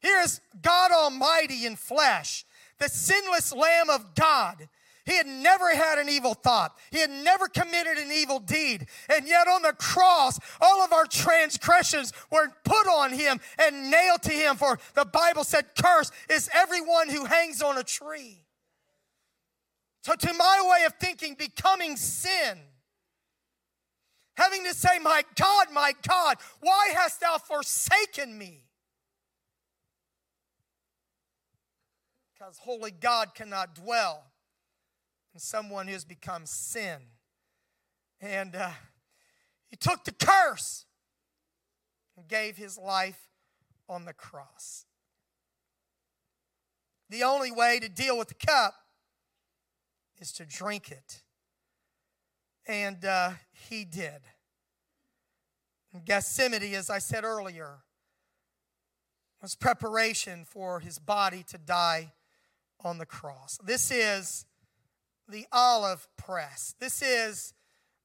Here 0.00 0.20
is 0.20 0.40
God 0.60 0.90
Almighty 0.90 1.64
in 1.64 1.76
flesh, 1.76 2.44
the 2.78 2.88
sinless 2.88 3.54
Lamb 3.54 3.88
of 3.90 4.14
God 4.14 4.68
he 5.04 5.16
had 5.16 5.26
never 5.26 5.74
had 5.74 5.98
an 5.98 6.08
evil 6.08 6.34
thought. 6.34 6.76
He 6.90 6.98
had 6.98 7.10
never 7.10 7.46
committed 7.46 7.98
an 7.98 8.10
evil 8.10 8.38
deed. 8.38 8.86
And 9.14 9.28
yet 9.28 9.46
on 9.48 9.62
the 9.62 9.74
cross, 9.74 10.40
all 10.60 10.82
of 10.82 10.92
our 10.92 11.04
transgressions 11.04 12.12
were 12.30 12.50
put 12.64 12.86
on 12.86 13.12
him 13.12 13.40
and 13.58 13.90
nailed 13.90 14.22
to 14.22 14.32
him. 14.32 14.56
For 14.56 14.78
the 14.94 15.04
Bible 15.04 15.44
said, 15.44 15.66
Curse 15.76 16.10
is 16.30 16.48
everyone 16.54 17.10
who 17.10 17.26
hangs 17.26 17.60
on 17.60 17.76
a 17.76 17.84
tree. 17.84 18.43
So, 20.04 20.14
to 20.14 20.34
my 20.34 20.68
way 20.70 20.84
of 20.84 20.92
thinking, 21.00 21.34
becoming 21.34 21.96
sin, 21.96 22.58
having 24.36 24.62
to 24.64 24.74
say, 24.74 24.98
My 25.00 25.22
God, 25.34 25.68
my 25.72 25.94
God, 26.06 26.36
why 26.60 26.90
hast 26.94 27.22
thou 27.22 27.38
forsaken 27.38 28.36
me? 28.36 28.64
Because 32.34 32.58
holy 32.58 32.90
God 32.90 33.34
cannot 33.34 33.74
dwell 33.74 34.24
in 35.32 35.40
someone 35.40 35.88
who's 35.88 36.04
become 36.04 36.44
sin. 36.44 36.98
And 38.20 38.54
uh, 38.54 38.72
he 39.70 39.76
took 39.76 40.04
the 40.04 40.12
curse 40.12 40.84
and 42.18 42.28
gave 42.28 42.58
his 42.58 42.76
life 42.76 43.30
on 43.88 44.04
the 44.04 44.12
cross. 44.12 44.84
The 47.08 47.22
only 47.22 47.50
way 47.50 47.80
to 47.80 47.88
deal 47.88 48.18
with 48.18 48.28
the 48.28 48.34
cup 48.34 48.74
is 50.18 50.32
to 50.32 50.44
drink 50.44 50.90
it. 50.90 51.22
And 52.66 53.04
uh, 53.04 53.32
he 53.52 53.84
did. 53.84 54.20
Gethsemane, 56.04 56.74
as 56.74 56.90
I 56.90 56.98
said 56.98 57.24
earlier, 57.24 57.78
was 59.40 59.54
preparation 59.54 60.44
for 60.44 60.80
his 60.80 60.98
body 60.98 61.44
to 61.48 61.58
die 61.58 62.12
on 62.82 62.98
the 62.98 63.06
cross. 63.06 63.58
This 63.64 63.90
is 63.90 64.46
the 65.28 65.46
olive 65.52 66.08
press. 66.16 66.74
This 66.80 67.02
is 67.02 67.54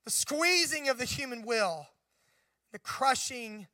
the 0.06 0.12
squeezing 0.12 0.90
of 0.90 0.98
the 0.98 1.06
human 1.06 1.46
will, 1.46 1.88
the 2.72 2.80
crushing 2.80 3.68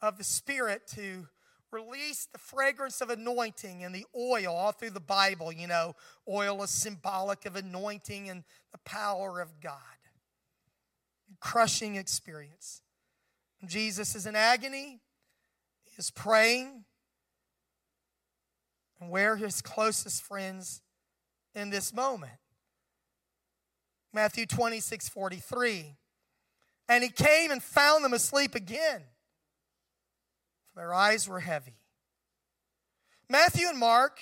of 0.00 0.18
the 0.18 0.24
spirit 0.24 0.86
to 0.94 1.26
release 1.70 2.26
the 2.32 2.38
fragrance 2.38 3.00
of 3.00 3.10
anointing 3.10 3.84
and 3.84 3.94
the 3.94 4.06
oil 4.16 4.54
all 4.54 4.72
through 4.72 4.90
the 4.90 5.00
Bible. 5.00 5.52
You 5.52 5.66
know, 5.66 5.94
oil 6.28 6.62
is 6.62 6.70
symbolic 6.70 7.46
of 7.46 7.56
anointing 7.56 8.28
and 8.28 8.44
the 8.72 8.78
power 8.78 9.40
of 9.40 9.60
God. 9.60 9.72
Crushing 11.40 11.96
experience. 11.96 12.82
Jesus 13.66 14.14
is 14.14 14.26
in 14.26 14.36
agony, 14.36 15.00
he 15.84 15.94
is 15.98 16.10
praying, 16.10 16.84
and 19.00 19.10
where 19.10 19.36
his 19.36 19.60
closest 19.62 20.22
friends 20.22 20.82
in 21.54 21.70
this 21.70 21.92
moment. 21.92 22.38
Matthew 24.12 24.46
26 24.46 25.08
43. 25.08 25.96
And 26.88 27.02
he 27.02 27.10
came 27.10 27.50
and 27.50 27.62
found 27.62 28.04
them 28.04 28.12
asleep 28.12 28.54
again, 28.54 29.02
their 30.76 30.92
eyes 30.92 31.28
were 31.28 31.40
heavy. 31.40 31.74
Matthew 33.28 33.66
and 33.68 33.78
Mark 33.78 34.20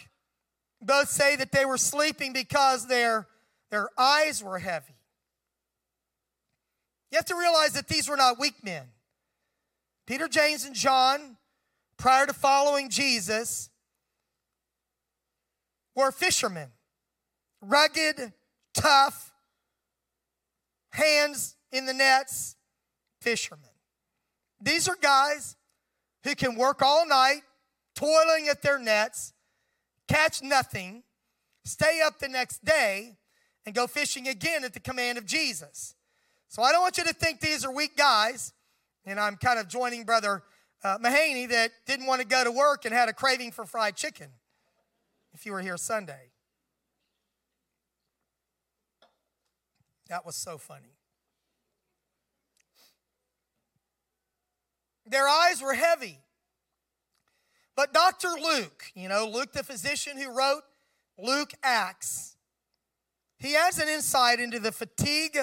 both 0.80 1.08
say 1.08 1.36
that 1.36 1.52
they 1.52 1.64
were 1.64 1.76
sleeping 1.76 2.32
because 2.32 2.86
their, 2.86 3.26
their 3.70 3.88
eyes 3.98 4.42
were 4.42 4.58
heavy. 4.58 4.94
You 7.10 7.16
have 7.16 7.26
to 7.26 7.36
realize 7.36 7.72
that 7.72 7.88
these 7.88 8.08
were 8.08 8.16
not 8.16 8.38
weak 8.38 8.64
men. 8.64 8.86
Peter, 10.06 10.28
James, 10.28 10.64
and 10.64 10.74
John, 10.74 11.36
prior 11.96 12.26
to 12.26 12.32
following 12.32 12.88
Jesus, 12.88 13.70
were 15.94 16.10
fishermen, 16.10 16.68
rugged, 17.60 18.32
tough, 18.74 19.32
hands 20.90 21.56
in 21.72 21.86
the 21.86 21.94
nets, 21.94 22.56
fishermen. 23.20 23.70
These 24.60 24.88
are 24.88 24.96
guys 25.00 25.56
who 26.24 26.34
can 26.34 26.56
work 26.56 26.82
all 26.82 27.06
night, 27.06 27.42
toiling 27.94 28.48
at 28.50 28.62
their 28.62 28.78
nets, 28.78 29.32
catch 30.08 30.42
nothing, 30.42 31.04
stay 31.64 32.00
up 32.04 32.18
the 32.18 32.28
next 32.28 32.64
day, 32.64 33.16
and 33.64 33.74
go 33.74 33.86
fishing 33.86 34.28
again 34.28 34.64
at 34.64 34.74
the 34.74 34.80
command 34.80 35.18
of 35.18 35.26
Jesus. 35.26 35.94
So 36.48 36.62
I 36.62 36.72
don't 36.72 36.82
want 36.82 36.98
you 36.98 37.04
to 37.04 37.12
think 37.12 37.40
these 37.40 37.64
are 37.64 37.72
weak 37.72 37.96
guys. 37.96 38.52
And 39.06 39.20
I'm 39.20 39.36
kind 39.36 39.58
of 39.58 39.68
joining 39.68 40.04
Brother 40.04 40.42
uh, 40.82 40.98
Mahaney 40.98 41.48
that 41.50 41.72
didn't 41.86 42.06
want 42.06 42.20
to 42.20 42.26
go 42.26 42.44
to 42.44 42.50
work 42.50 42.84
and 42.84 42.94
had 42.94 43.08
a 43.08 43.12
craving 43.12 43.50
for 43.50 43.64
fried 43.64 43.96
chicken 43.96 44.28
if 45.32 45.44
you 45.44 45.52
were 45.52 45.60
here 45.60 45.76
Sunday. 45.76 46.30
That 50.08 50.24
was 50.24 50.36
so 50.36 50.58
funny. 50.58 50.93
Their 55.14 55.28
eyes 55.28 55.62
were 55.62 55.74
heavy. 55.74 56.18
But 57.76 57.94
Dr. 57.94 58.30
Luke, 58.30 58.86
you 58.96 59.08
know, 59.08 59.30
Luke 59.32 59.52
the 59.52 59.62
physician 59.62 60.18
who 60.18 60.36
wrote 60.36 60.62
Luke 61.16 61.52
Acts, 61.62 62.34
he 63.38 63.52
has 63.52 63.78
an 63.78 63.88
insight 63.88 64.40
into 64.40 64.58
the 64.58 64.72
fatigue 64.72 65.38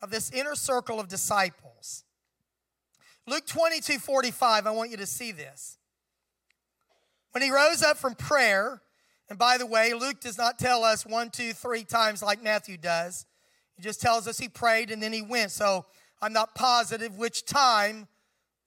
of 0.00 0.10
this 0.10 0.30
inner 0.30 0.54
circle 0.54 0.98
of 0.98 1.06
disciples. 1.06 2.04
Luke 3.26 3.44
22 3.46 3.98
45, 3.98 4.66
I 4.66 4.70
want 4.70 4.90
you 4.90 4.96
to 4.96 5.04
see 5.04 5.32
this. 5.32 5.76
When 7.32 7.42
he 7.42 7.50
rose 7.50 7.82
up 7.82 7.98
from 7.98 8.14
prayer, 8.14 8.80
and 9.28 9.38
by 9.38 9.58
the 9.58 9.66
way, 9.66 9.92
Luke 9.92 10.20
does 10.20 10.38
not 10.38 10.58
tell 10.58 10.82
us 10.82 11.04
one, 11.04 11.28
two, 11.28 11.52
three 11.52 11.84
times 11.84 12.22
like 12.22 12.42
Matthew 12.42 12.78
does. 12.78 13.26
He 13.76 13.82
just 13.82 14.00
tells 14.00 14.26
us 14.26 14.38
he 14.38 14.48
prayed 14.48 14.90
and 14.90 15.02
then 15.02 15.12
he 15.12 15.20
went. 15.20 15.50
So 15.50 15.84
I'm 16.22 16.32
not 16.32 16.54
positive 16.54 17.18
which 17.18 17.44
time 17.44 18.08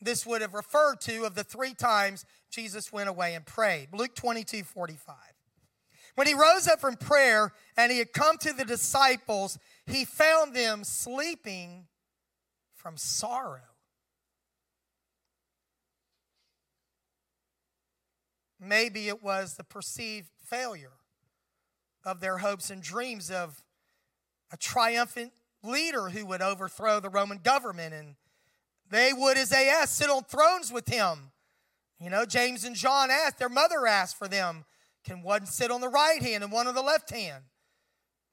this 0.02 0.26
would 0.26 0.42
have 0.42 0.54
referred 0.54 1.00
to 1.02 1.26
of 1.26 1.36
the 1.36 1.44
three 1.44 1.74
times 1.74 2.26
Jesus 2.50 2.92
went 2.92 3.10
away 3.10 3.36
and 3.36 3.46
prayed. 3.46 3.90
Luke 3.94 4.16
22 4.16 4.64
45. 4.64 5.16
When 6.16 6.28
he 6.28 6.34
rose 6.34 6.68
up 6.68 6.80
from 6.80 6.96
prayer 6.96 7.54
and 7.78 7.92
he 7.92 8.00
had 8.00 8.12
come 8.12 8.38
to 8.40 8.52
the 8.52 8.66
disciples, 8.66 9.58
he 9.86 10.04
found 10.04 10.56
them 10.56 10.84
sleeping 10.84 11.88
from 12.74 12.98
sorrow. 12.98 13.62
Maybe 18.60 19.08
it 19.08 19.24
was 19.24 19.56
the 19.56 19.64
perceived 19.64 20.30
failure 20.46 20.92
of 22.04 22.20
their 22.20 22.40
hopes 22.40 22.70
and 22.70 22.82
dreams 22.82 23.32
of 23.32 23.64
a 24.52 24.58
triumphant 24.58 25.32
leader 25.64 26.10
who 26.10 26.26
would 26.26 26.42
overthrow 26.42 27.00
the 27.00 27.10
Roman 27.10 27.38
government 27.38 27.94
and 27.94 28.16
they 28.92 29.14
would, 29.14 29.38
as 29.38 29.50
they 29.50 29.70
asked, 29.70 29.98
sit 29.98 30.10
on 30.10 30.24
thrones 30.24 30.72
with 30.72 30.88
him. 30.88 31.32
You 32.00 32.10
know, 32.10 32.26
James 32.26 32.64
and 32.64 32.76
John 32.76 33.10
asked, 33.10 33.40
their 33.40 33.50
mother 33.50 33.88
asked 33.88 34.18
for 34.18 34.28
them, 34.28 34.66
can 35.04 35.24
one 35.24 35.46
sit 35.46 35.72
on 35.72 35.82
the 35.82 35.90
right 35.90 36.22
hand 36.22 36.44
and 36.44 36.52
one 36.52 36.68
on 36.68 36.76
the 36.76 36.82
left 36.82 37.10
hand? 37.10 37.44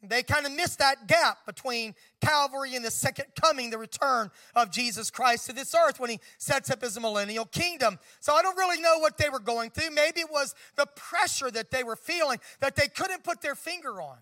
They 0.03 0.23
kind 0.23 0.47
of 0.47 0.53
missed 0.53 0.79
that 0.79 1.09
gap 1.09 1.39
between 1.45 1.95
Calvary 2.21 2.77
and 2.77 2.85
the 2.85 2.91
second 2.91 3.27
coming, 3.41 3.71
the 3.71 3.79
return 3.79 4.31
of 4.55 4.71
Jesus 4.71 5.11
Christ 5.11 5.47
to 5.47 5.53
this 5.53 5.75
earth 5.75 5.99
when 5.99 6.11
he 6.11 6.21
sets 6.39 6.71
up 6.71 6.83
his 6.83 6.99
millennial 7.01 7.47
kingdom. 7.47 7.99
So 8.21 8.33
I 8.33 8.43
don't 8.43 8.57
really 8.57 8.81
know 8.81 8.99
what 8.99 9.19
they 9.19 9.29
were 9.29 9.41
going 9.41 9.71
through. 9.71 9.91
Maybe 9.91 10.21
it 10.21 10.31
was 10.31 10.55
the 10.77 10.87
pressure 10.95 11.51
that 11.51 11.73
they 11.73 11.83
were 11.83 11.97
feeling 11.97 12.39
that 12.61 12.77
they 12.77 12.87
couldn't 12.87 13.25
put 13.25 13.43
their 13.43 13.57
finger 13.57 14.01
on. 14.01 14.19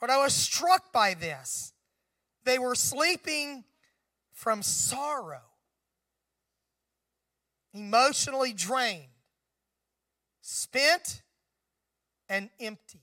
But 0.00 0.10
I 0.10 0.18
was 0.18 0.34
struck 0.34 0.92
by 0.92 1.14
this. 1.14 1.72
They 2.44 2.58
were 2.58 2.74
sleeping 2.74 3.62
from 4.34 4.62
sorrow, 4.62 5.40
emotionally 7.72 8.52
drained, 8.52 9.08
spent, 10.42 11.22
and 12.28 12.50
empty. 12.60 13.00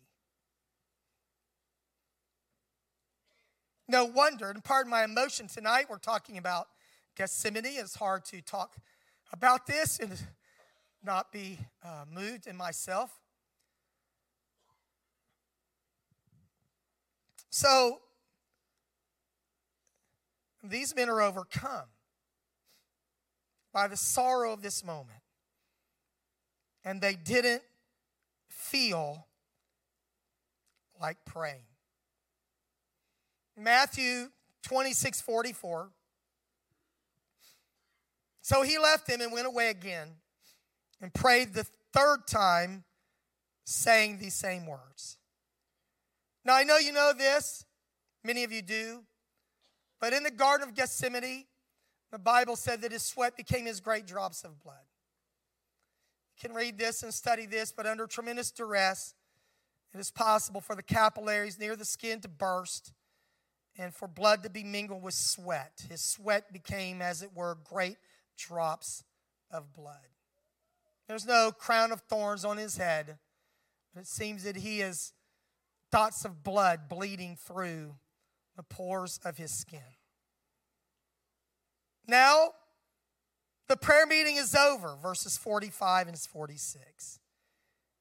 No 3.88 4.06
wonder, 4.06 4.50
and 4.50 4.63
pardon 4.63 4.91
my 4.91 5.04
emotion 5.04 5.48
tonight, 5.48 5.88
we're 5.89 5.98
talking 5.98 6.38
about 6.38 6.67
Gethsemane. 7.15 7.65
It's 7.65 7.96
hard 7.96 8.24
to 8.26 8.41
talk 8.41 8.76
about 9.34 9.65
this 9.65 10.00
and 10.00 10.12
not 11.04 11.32
be 11.32 11.58
uh, 11.84 12.06
moved 12.13 12.46
in 12.46 12.56
myself. 12.56 13.20
So, 17.50 18.00
these 20.63 20.95
men 20.95 21.10
are 21.10 21.21
overcome 21.21 21.86
by 23.74 23.88
the 23.88 23.97
sorrow 23.97 24.54
of 24.54 24.62
this 24.62 24.84
moment. 24.84 25.19
And 26.84 27.00
they 27.02 27.13
didn't 27.13 27.62
feel 28.47 29.28
like 31.00 31.17
praying. 31.26 31.65
Matthew 33.58 34.30
26 34.63 35.21
44. 35.21 35.89
So 38.41 38.63
he 38.63 38.78
left 38.78 39.08
them 39.08 39.21
and 39.21 39.32
went 39.32 39.47
away 39.47 39.69
again 39.69 40.10
and 41.02 41.13
prayed 41.13 41.54
the 41.54 41.65
third 41.93 42.28
time, 42.28 42.84
saying 43.65 44.17
these 44.17 44.34
same 44.34 44.65
words. 44.65 45.17
Now, 46.43 46.56
I 46.56 46.63
know 46.63 46.78
you 46.78 46.91
know 46.91 47.13
this, 47.15 47.65
many 48.24 48.43
of 48.43 48.52
you 48.52 48.63
do, 48.63 49.04
but 50.01 50.13
in 50.13 50.23
the 50.23 50.31
Garden 50.31 50.67
of 50.67 50.75
Gethsemane, 50.75 51.45
the 52.11 52.19
Bible 52.19 52.55
said 52.57 52.81
that 52.81 52.91
his 52.91 53.03
sweat 53.03 53.37
became 53.37 53.65
his 53.65 53.79
great 53.79 54.05
drops 54.05 54.43
of 54.43 54.59
blood. 54.61 54.83
You 56.35 56.49
can 56.49 56.55
read 56.55 56.77
this 56.77 57.03
and 57.03 57.13
study 57.13 57.45
this, 57.45 57.71
but 57.71 57.85
under 57.85 58.07
tremendous 58.07 58.51
duress, 58.51 59.13
it 59.93 59.99
is 59.99 60.11
possible 60.11 60.59
for 60.59 60.75
the 60.75 60.83
capillaries 60.83 61.59
near 61.59 61.75
the 61.75 61.85
skin 61.85 62.19
to 62.21 62.27
burst 62.27 62.93
and 63.77 63.93
for 63.93 64.07
blood 64.07 64.43
to 64.43 64.49
be 64.49 64.63
mingled 64.63 65.03
with 65.03 65.13
sweat. 65.13 65.83
His 65.89 66.01
sweat 66.01 66.51
became, 66.51 67.01
as 67.01 67.21
it 67.21 67.29
were, 67.33 67.57
great 67.63 67.97
drops 68.37 69.03
of 69.51 69.71
blood. 69.71 69.95
There's 71.07 71.27
no 71.27 71.51
crown 71.51 71.91
of 71.91 72.01
thorns 72.01 72.43
on 72.43 72.57
his 72.57 72.77
head, 72.77 73.17
but 73.93 74.01
it 74.01 74.07
seems 74.07 74.43
that 74.43 74.55
he 74.55 74.79
has 74.79 75.13
dots 75.91 76.25
of 76.25 76.43
blood 76.43 76.89
bleeding 76.89 77.35
through 77.35 77.95
the 78.62 78.76
pores 78.76 79.19
of 79.26 79.38
his 79.38 79.52
skin. 79.52 79.80
Now, 82.08 82.50
the 83.67 83.76
prayer 83.76 84.06
meeting 84.06 84.36
is 84.36 84.54
over, 84.54 84.95
verses 85.02 85.36
45 85.36 86.08
and 86.08 86.17
46. 86.17 87.19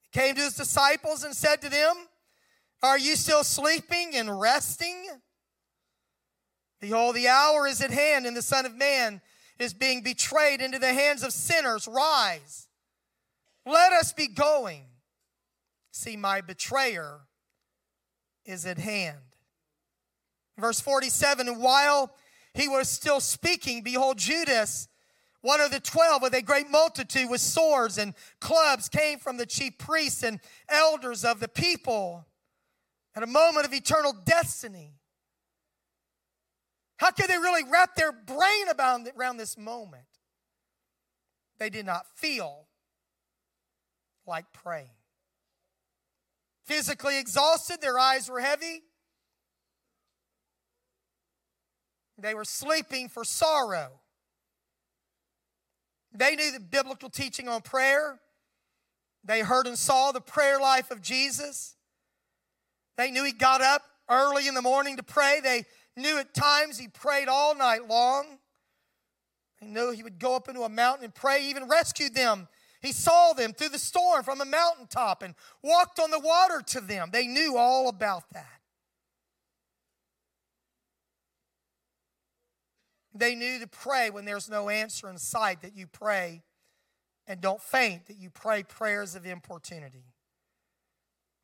He 0.02 0.18
came 0.18 0.34
to 0.34 0.42
his 0.42 0.54
disciples 0.54 1.24
and 1.24 1.34
said 1.34 1.62
to 1.62 1.70
them, 1.70 1.94
Are 2.82 2.98
you 2.98 3.16
still 3.16 3.42
sleeping 3.42 4.12
and 4.14 4.38
resting? 4.38 5.06
Behold, 6.78 7.14
the 7.14 7.28
hour 7.28 7.66
is 7.66 7.80
at 7.80 7.90
hand, 7.90 8.26
and 8.26 8.36
the 8.36 8.42
Son 8.42 8.66
of 8.66 8.74
Man 8.74 9.22
is 9.58 9.72
being 9.72 10.02
betrayed 10.02 10.60
into 10.60 10.78
the 10.78 10.92
hands 10.92 11.22
of 11.22 11.32
sinners. 11.32 11.88
Rise, 11.88 12.68
let 13.64 13.94
us 13.94 14.12
be 14.12 14.26
going. 14.26 14.84
See, 15.90 16.18
my 16.18 16.42
betrayer 16.42 17.20
is 18.44 18.66
at 18.66 18.78
hand. 18.78 19.29
Verse 20.60 20.80
47 20.80 21.48
And 21.48 21.60
while 21.60 22.14
he 22.54 22.68
was 22.68 22.88
still 22.88 23.20
speaking, 23.20 23.82
behold, 23.82 24.18
Judas, 24.18 24.88
one 25.42 25.60
of 25.60 25.70
the 25.70 25.80
twelve, 25.80 26.22
with 26.22 26.34
a 26.34 26.42
great 26.42 26.70
multitude 26.70 27.30
with 27.30 27.40
swords 27.40 27.96
and 27.96 28.14
clubs, 28.40 28.88
came 28.88 29.18
from 29.18 29.38
the 29.38 29.46
chief 29.46 29.78
priests 29.78 30.22
and 30.22 30.40
elders 30.68 31.24
of 31.24 31.40
the 31.40 31.48
people 31.48 32.26
at 33.14 33.22
a 33.22 33.26
moment 33.26 33.66
of 33.66 33.72
eternal 33.72 34.14
destiny. 34.24 34.94
How 36.98 37.10
could 37.10 37.28
they 37.28 37.38
really 37.38 37.64
wrap 37.70 37.94
their 37.94 38.12
brain 38.12 38.66
around 39.16 39.38
this 39.38 39.56
moment? 39.56 40.04
They 41.58 41.70
did 41.70 41.86
not 41.86 42.06
feel 42.14 42.66
like 44.26 44.52
praying. 44.52 44.90
Physically 46.64 47.18
exhausted, 47.18 47.80
their 47.80 47.98
eyes 47.98 48.28
were 48.28 48.40
heavy. 48.40 48.82
They 52.20 52.34
were 52.34 52.44
sleeping 52.44 53.08
for 53.08 53.24
sorrow. 53.24 53.90
They 56.12 56.34
knew 56.36 56.52
the 56.52 56.60
biblical 56.60 57.08
teaching 57.08 57.48
on 57.48 57.62
prayer. 57.62 58.20
They 59.24 59.40
heard 59.40 59.66
and 59.66 59.78
saw 59.78 60.12
the 60.12 60.20
prayer 60.20 60.58
life 60.58 60.90
of 60.90 61.02
Jesus. 61.02 61.76
They 62.96 63.10
knew 63.10 63.24
he 63.24 63.32
got 63.32 63.60
up 63.60 63.82
early 64.08 64.48
in 64.48 64.54
the 64.54 64.62
morning 64.62 64.96
to 64.96 65.02
pray. 65.02 65.40
They 65.42 65.64
knew 65.96 66.18
at 66.18 66.34
times 66.34 66.78
he 66.78 66.88
prayed 66.88 67.28
all 67.28 67.54
night 67.54 67.88
long. 67.88 68.38
He 69.60 69.66
knew 69.66 69.90
he 69.92 70.02
would 70.02 70.18
go 70.18 70.34
up 70.34 70.48
into 70.48 70.62
a 70.62 70.68
mountain 70.68 71.04
and 71.04 71.14
pray, 71.14 71.42
he 71.42 71.50
even 71.50 71.68
rescued 71.68 72.14
them. 72.14 72.48
He 72.80 72.92
saw 72.92 73.34
them 73.34 73.52
through 73.52 73.68
the 73.68 73.78
storm 73.78 74.24
from 74.24 74.40
a 74.40 74.46
mountaintop 74.46 75.22
and 75.22 75.34
walked 75.62 76.00
on 76.00 76.10
the 76.10 76.18
water 76.18 76.62
to 76.68 76.80
them. 76.80 77.10
They 77.12 77.26
knew 77.26 77.58
all 77.58 77.88
about 77.88 78.24
that. 78.32 78.59
They 83.14 83.34
knew 83.34 83.58
to 83.58 83.66
pray 83.66 84.10
when 84.10 84.24
there's 84.24 84.48
no 84.48 84.68
answer 84.68 85.08
in 85.08 85.18
sight, 85.18 85.62
that 85.62 85.76
you 85.76 85.86
pray 85.86 86.42
and 87.26 87.40
don't 87.40 87.60
faint 87.60 88.06
that 88.06 88.18
you 88.18 88.30
pray 88.30 88.62
prayers 88.62 89.14
of 89.14 89.26
importunity. 89.26 90.04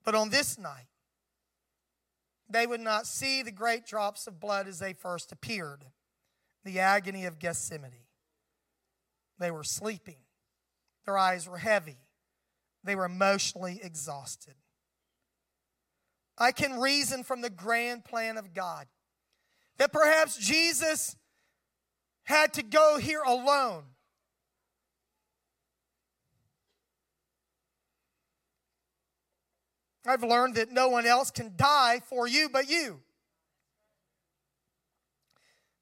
But 0.05 0.15
on 0.15 0.31
this 0.31 0.59
night, 0.59 0.89
they 2.49 2.67
would 2.67 2.81
not 2.81 3.07
see 3.07 3.43
the 3.43 3.51
great 3.51 3.85
drops 3.85 4.27
of 4.27 4.41
blood 4.41 4.69
as 4.69 4.79
they 4.79 4.93
first 4.93 5.33
appeared, 5.33 5.85
the 6.65 6.79
agony 6.79 7.25
of 7.25 7.39
Gethsemane. 7.39 8.07
They 9.39 9.51
were 9.51 9.65
sleeping, 9.65 10.19
their 11.05 11.19
eyes 11.19 11.49
were 11.49 11.59
heavy, 11.59 11.99
they 12.85 12.95
were 12.95 13.05
emotionally 13.05 13.81
exhausted. 13.83 14.55
I 16.39 16.53
can 16.53 16.79
reason 16.79 17.23
from 17.23 17.41
the 17.41 17.51
grand 17.51 18.05
plan 18.05 18.37
of 18.37 18.55
God 18.55 18.87
that 19.79 19.93
perhaps 19.93 20.37
Jesus 20.37 21.17
had 22.27 22.53
to 22.55 22.63
go 22.63 22.99
here 22.99 23.23
alone. 23.23 23.85
I've 30.07 30.23
learned 30.23 30.57
that 30.57 30.71
no 30.71 30.89
one 30.89 31.07
else 31.07 31.31
can 31.31 31.55
die 31.57 32.01
for 32.05 32.29
you 32.29 32.49
but 32.49 32.69
you. 32.69 33.01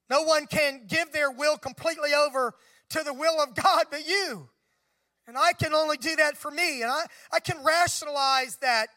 No 0.08 0.22
one 0.22 0.46
can 0.46 0.82
give 0.86 1.12
their 1.12 1.30
will 1.30 1.58
completely 1.58 2.14
over 2.14 2.54
to 2.90 3.02
the 3.02 3.12
will 3.12 3.42
of 3.42 3.54
God 3.54 3.86
but 3.90 4.06
you. 4.06 4.48
And 5.26 5.38
I 5.38 5.52
can 5.52 5.72
only 5.72 5.96
do 5.96 6.16
that 6.16 6.36
for 6.36 6.50
me. 6.50 6.82
And 6.82 6.90
I, 6.90 7.06
I 7.32 7.40
can 7.40 7.64
rationalize 7.64 8.56
that 8.56 8.88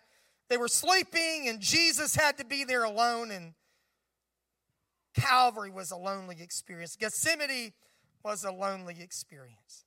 they 0.50 0.58
were 0.58 0.68
sleeping 0.68 1.48
and 1.48 1.60
Jesus 1.60 2.16
had 2.16 2.38
to 2.38 2.46
be 2.46 2.64
there 2.64 2.84
alone, 2.84 3.32
and 3.32 3.54
Calvary 5.18 5.72
was 5.72 5.92
a 5.92 5.98
lonely 5.98 6.38
experience. 6.42 6.96
Gethsemane 6.96 7.74
was 8.24 8.44
a 8.44 8.52
lonely 8.52 8.98
experience. 9.02 9.86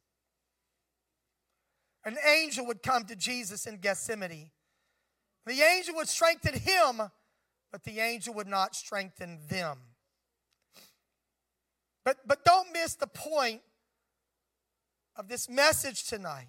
An 2.05 2.17
angel 2.27 2.67
would 2.67 2.83
come 2.83 3.05
to 3.05 3.15
Jesus 3.15 3.67
in 3.67 3.77
Gethsemane. 3.77 4.51
The 5.47 5.61
angel 5.63 5.95
would 5.97 6.09
strengthen 6.09 6.59
him, 6.59 7.01
but 7.71 7.85
the 7.85 8.01
angel 8.01 8.35
would 8.35 8.49
not 8.49 8.75
strengthen 8.75 9.39
them. 9.49 9.79
But, 12.05 12.17
but 12.27 12.45
don't 12.45 12.73
miss 12.73 12.97
the 12.97 13.07
point 13.07 13.61
of 15.17 15.29
this 15.29 15.49
message 15.49 16.05
tonight. 16.05 16.49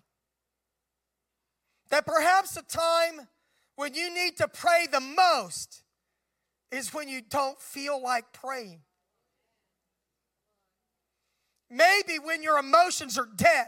That 1.90 2.06
perhaps 2.06 2.56
the 2.56 2.64
time 2.64 3.28
when 3.76 3.94
you 3.94 4.14
need 4.14 4.38
to 4.38 4.48
pray 4.48 4.88
the 4.92 5.02
most 5.02 5.81
is 6.72 6.94
when 6.94 7.10
you 7.10 7.22
don't 7.22 7.60
feel 7.60 8.02
like 8.02 8.32
praying. 8.34 8.82
Maybe 11.70 12.20
when 12.20 12.44
your 12.44 12.58
emotions 12.58 13.18
are 13.18 13.28
dead. 13.36 13.68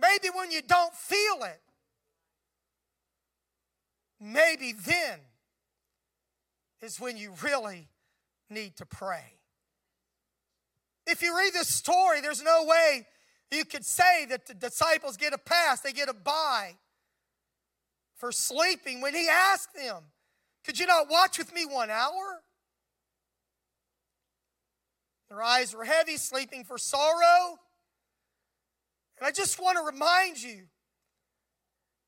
Maybe 0.00 0.28
when 0.34 0.50
you 0.50 0.62
don't 0.62 0.94
feel 0.94 1.42
it. 1.42 1.60
Maybe 4.20 4.72
then 4.72 5.20
is 6.82 7.00
when 7.00 7.16
you 7.16 7.34
really 7.42 7.88
need 8.50 8.76
to 8.76 8.86
pray. 8.86 9.34
If 11.06 11.22
you 11.22 11.36
read 11.36 11.52
this 11.52 11.68
story, 11.68 12.20
there's 12.20 12.42
no 12.42 12.64
way 12.64 13.06
you 13.50 13.64
could 13.64 13.84
say 13.84 14.26
that 14.26 14.46
the 14.46 14.54
disciples 14.54 15.16
get 15.16 15.32
a 15.32 15.38
pass, 15.38 15.80
they 15.80 15.92
get 15.92 16.08
a 16.08 16.14
buy 16.14 16.76
for 18.18 18.32
sleeping 18.32 19.00
when 19.00 19.14
he 19.14 19.26
asked 19.28 19.74
them, 19.74 20.02
Could 20.64 20.78
you 20.78 20.86
not 20.86 21.08
watch 21.08 21.38
with 21.38 21.52
me 21.54 21.64
one 21.64 21.88
hour? 21.90 22.42
Their 25.30 25.42
eyes 25.42 25.74
were 25.74 25.84
heavy, 25.84 26.16
sleeping 26.16 26.64
for 26.64 26.78
sorrow. 26.78 27.58
And 29.18 29.26
I 29.26 29.30
just 29.30 29.60
want 29.60 29.78
to 29.78 29.84
remind 29.84 30.42
you 30.42 30.64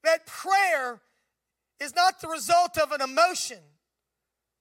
that 0.05 0.27
prayer 0.27 1.01
is 1.79 1.95
not 1.95 2.21
the 2.21 2.29
result 2.29 2.79
of 2.79 2.93
an 2.93 3.01
emotion. 3.01 3.59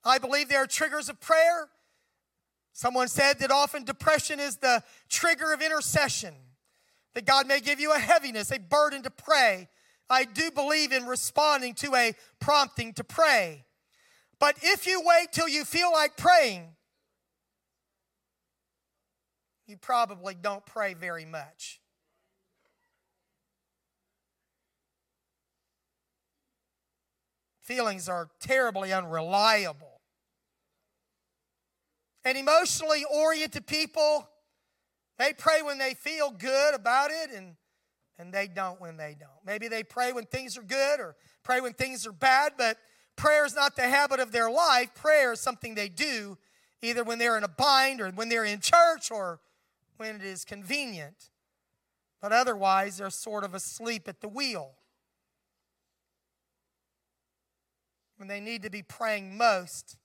I 0.03 0.17
believe 0.17 0.49
there 0.49 0.63
are 0.63 0.67
triggers 0.67 1.09
of 1.09 1.19
prayer. 1.19 1.69
Someone 2.73 3.07
said 3.07 3.39
that 3.39 3.51
often 3.51 3.83
depression 3.83 4.39
is 4.39 4.57
the 4.57 4.83
trigger 5.09 5.53
of 5.53 5.61
intercession, 5.61 6.33
that 7.13 7.25
God 7.25 7.47
may 7.47 7.59
give 7.59 7.79
you 7.79 7.93
a 7.93 7.99
heaviness, 7.99 8.51
a 8.51 8.59
burden 8.59 9.03
to 9.03 9.09
pray, 9.09 9.67
I 10.09 10.25
do 10.25 10.49
believe 10.51 10.91
in 10.91 11.05
responding 11.05 11.75
to 11.75 11.93
a 11.95 12.13
prompting 12.39 12.93
to 12.93 13.03
pray. 13.03 13.65
But 14.39 14.55
if 14.61 14.87
you 14.87 15.01
wait 15.03 15.31
till 15.31 15.47
you 15.47 15.65
feel 15.65 15.91
like 15.91 16.17
praying, 16.17 16.69
you 19.67 19.77
probably 19.77 20.33
don't 20.33 20.65
pray 20.65 20.95
very 20.95 21.25
much. 21.25 21.79
Feelings 27.61 28.09
are 28.09 28.29
terribly 28.39 28.91
unreliable. 28.91 30.01
And 32.25 32.35
emotionally 32.35 33.05
oriented 33.13 33.67
people, 33.67 34.27
they 35.19 35.33
pray 35.33 35.61
when 35.61 35.77
they 35.77 35.93
feel 35.93 36.31
good 36.31 36.73
about 36.73 37.11
it 37.11 37.29
and 37.29 37.55
and 38.19 38.33
they 38.33 38.47
don't 38.47 38.79
when 38.79 38.97
they 38.97 39.15
don't. 39.17 39.31
Maybe 39.45 39.69
they 39.69 39.81
pray 39.81 40.11
when 40.11 40.25
things 40.25 40.57
are 40.57 40.61
good 40.61 40.99
or 40.99 41.15
pray 41.41 41.61
when 41.61 41.73
things 41.73 42.05
are 42.05 42.11
bad, 42.11 42.53
but 42.57 42.77
prayer 43.15 43.45
is 43.45 43.55
not 43.55 43.77
the 43.77 43.83
habit 43.83 44.19
of 44.19 44.33
their 44.33 44.51
life. 44.51 44.93
Prayer 44.93 45.31
is 45.31 45.39
something 45.39 45.73
they 45.73 45.89
do 45.89 46.37
either 46.81 47.03
when 47.03 47.17
they're 47.17 47.37
in 47.37 47.43
a 47.43 47.49
bind 47.49 48.01
or 48.01 48.09
when 48.09 48.29
they're 48.29 48.45
in 48.45 48.59
church 48.59 49.09
or 49.09 49.39
when 49.97 50.17
it 50.17 50.23
is 50.23 50.43
convenient. 50.43 51.29
But 52.21 52.33
otherwise, 52.33 52.97
they're 52.97 53.09
sort 53.09 53.45
of 53.45 53.55
asleep 53.55 54.07
at 54.07 54.19
the 54.19 54.27
wheel. 54.27 54.73
When 58.17 58.27
they 58.27 58.41
need 58.41 58.63
to 58.63 58.69
be 58.69 58.83
praying 58.83 59.37
most, 59.37 59.95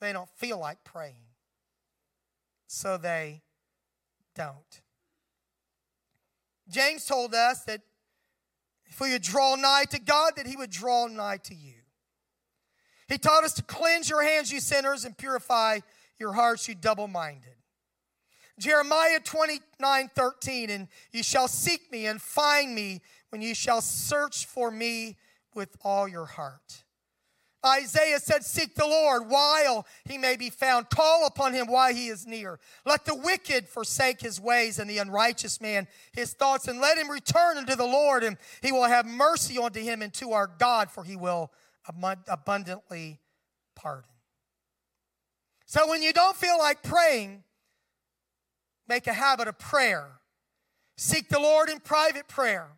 they 0.00 0.12
don't 0.12 0.28
feel 0.28 0.58
like 0.58 0.82
praying. 0.82 1.14
So 2.66 2.96
they 2.96 3.42
don't. 4.34 4.80
James 6.68 7.04
told 7.04 7.34
us 7.34 7.64
that 7.64 7.80
if 8.86 9.00
we 9.00 9.12
would 9.12 9.22
draw 9.22 9.56
nigh 9.56 9.84
to 9.90 9.98
God, 9.98 10.34
that 10.36 10.46
he 10.46 10.56
would 10.56 10.70
draw 10.70 11.06
nigh 11.06 11.38
to 11.44 11.54
you. 11.54 11.74
He 13.08 13.18
taught 13.18 13.44
us 13.44 13.52
to 13.54 13.62
cleanse 13.62 14.08
your 14.08 14.22
hands, 14.22 14.52
you 14.52 14.60
sinners, 14.60 15.04
and 15.04 15.16
purify 15.16 15.80
your 16.18 16.32
hearts, 16.32 16.68
you 16.68 16.74
double 16.74 17.08
minded. 17.08 17.54
Jeremiah 18.58 19.18
29 19.20 20.10
13, 20.14 20.70
and 20.70 20.88
you 21.12 21.22
shall 21.22 21.48
seek 21.48 21.90
me 21.90 22.06
and 22.06 22.22
find 22.22 22.74
me 22.74 23.00
when 23.30 23.42
you 23.42 23.54
shall 23.54 23.80
search 23.80 24.46
for 24.46 24.70
me 24.70 25.16
with 25.54 25.76
all 25.82 26.06
your 26.06 26.26
heart. 26.26 26.83
Isaiah 27.64 28.20
said, 28.20 28.44
Seek 28.44 28.74
the 28.74 28.86
Lord 28.86 29.28
while 29.28 29.86
he 30.04 30.18
may 30.18 30.36
be 30.36 30.50
found. 30.50 30.90
Call 30.90 31.26
upon 31.26 31.54
him 31.54 31.66
while 31.66 31.94
he 31.94 32.08
is 32.08 32.26
near. 32.26 32.58
Let 32.84 33.04
the 33.04 33.14
wicked 33.14 33.68
forsake 33.68 34.20
his 34.20 34.40
ways 34.40 34.78
and 34.78 34.88
the 34.88 34.98
unrighteous 34.98 35.60
man 35.60 35.88
his 36.12 36.32
thoughts, 36.32 36.68
and 36.68 36.80
let 36.80 36.98
him 36.98 37.10
return 37.10 37.56
unto 37.56 37.74
the 37.74 37.86
Lord, 37.86 38.22
and 38.22 38.36
he 38.62 38.72
will 38.72 38.84
have 38.84 39.06
mercy 39.06 39.58
unto 39.58 39.80
him 39.80 40.02
and 40.02 40.12
to 40.14 40.32
our 40.32 40.46
God, 40.46 40.90
for 40.90 41.04
he 41.04 41.16
will 41.16 41.50
abundantly 42.28 43.20
pardon. 43.74 44.10
So 45.66 45.88
when 45.88 46.02
you 46.02 46.12
don't 46.12 46.36
feel 46.36 46.58
like 46.58 46.82
praying, 46.82 47.42
make 48.86 49.06
a 49.06 49.12
habit 49.12 49.48
of 49.48 49.58
prayer. 49.58 50.20
Seek 50.96 51.28
the 51.28 51.40
Lord 51.40 51.68
in 51.68 51.80
private 51.80 52.28
prayer. 52.28 52.68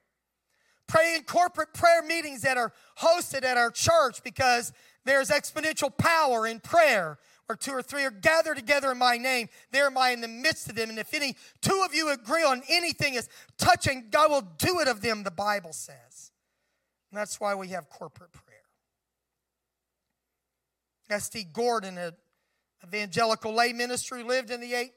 Pray 0.86 1.16
in 1.16 1.24
corporate 1.24 1.72
prayer 1.74 2.02
meetings 2.02 2.42
that 2.42 2.56
are 2.56 2.72
hosted 3.00 3.44
at 3.44 3.56
our 3.56 3.70
church 3.70 4.22
because 4.22 4.72
there's 5.04 5.30
exponential 5.30 5.96
power 5.96 6.46
in 6.46 6.60
prayer. 6.60 7.18
Where 7.46 7.56
two 7.56 7.72
or 7.72 7.82
three 7.82 8.02
are 8.04 8.10
gathered 8.10 8.56
together 8.56 8.90
in 8.90 8.98
my 8.98 9.18
name, 9.18 9.48
there 9.70 9.86
am 9.86 9.96
I 9.96 10.10
in 10.10 10.20
the 10.20 10.28
midst 10.28 10.68
of 10.68 10.74
them. 10.74 10.90
And 10.90 10.98
if 10.98 11.14
any 11.14 11.36
two 11.60 11.82
of 11.84 11.94
you 11.94 12.10
agree 12.10 12.42
on 12.42 12.62
anything 12.68 13.14
is 13.14 13.28
touching, 13.56 14.06
God 14.10 14.30
will 14.30 14.48
do 14.58 14.80
it 14.80 14.88
of 14.88 15.00
them, 15.00 15.22
the 15.22 15.30
Bible 15.30 15.72
says. 15.72 16.32
And 17.10 17.18
that's 17.18 17.38
why 17.38 17.54
we 17.54 17.68
have 17.68 17.88
corporate 17.88 18.32
prayer. 18.32 18.56
S.D. 21.08 21.46
Gordon, 21.52 21.98
an 21.98 22.14
evangelical 22.84 23.54
lay 23.54 23.72
ministry, 23.72 24.24
lived 24.24 24.50
in 24.50 24.60
the, 24.60 24.74
eight, 24.74 24.92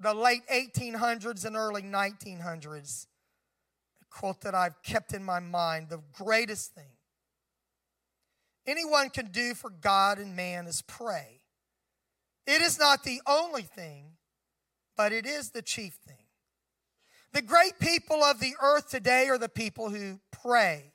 the 0.00 0.14
late 0.14 0.46
1800s 0.50 1.44
and 1.44 1.54
early 1.54 1.82
1900s 1.82 3.06
quote 4.14 4.40
that 4.42 4.54
I've 4.54 4.82
kept 4.82 5.12
in 5.12 5.24
my 5.24 5.40
mind 5.40 5.88
the 5.88 6.02
greatest 6.16 6.74
thing 6.74 6.94
anyone 8.66 9.10
can 9.10 9.26
do 9.26 9.54
for 9.54 9.70
God 9.70 10.18
and 10.18 10.36
man 10.36 10.66
is 10.66 10.82
pray. 10.82 11.40
It 12.46 12.62
is 12.62 12.78
not 12.78 13.04
the 13.04 13.20
only 13.26 13.62
thing, 13.62 14.16
but 14.96 15.12
it 15.12 15.26
is 15.26 15.50
the 15.50 15.62
chief 15.62 15.94
thing. 16.06 16.16
The 17.32 17.42
great 17.42 17.78
people 17.80 18.22
of 18.22 18.38
the 18.40 18.54
earth 18.62 18.90
today 18.90 19.28
are 19.28 19.38
the 19.38 19.48
people 19.48 19.90
who 19.90 20.20
pray. 20.30 20.92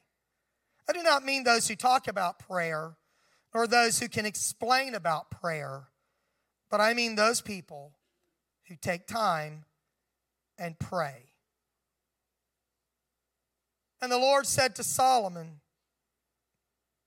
I 0.87 0.93
do 0.93 1.03
not 1.03 1.25
mean 1.25 1.43
those 1.43 1.67
who 1.67 1.75
talk 1.75 2.07
about 2.07 2.39
prayer 2.39 2.95
or 3.53 3.67
those 3.67 3.99
who 3.99 4.07
can 4.07 4.25
explain 4.25 4.95
about 4.95 5.31
prayer, 5.31 5.89
but 6.69 6.79
I 6.79 6.93
mean 6.93 7.15
those 7.15 7.41
people 7.41 7.93
who 8.67 8.75
take 8.75 9.05
time 9.05 9.65
and 10.57 10.77
pray. 10.79 11.28
And 14.01 14.11
the 14.11 14.17
Lord 14.17 14.47
said 14.47 14.75
to 14.75 14.83
Solomon, 14.83 15.59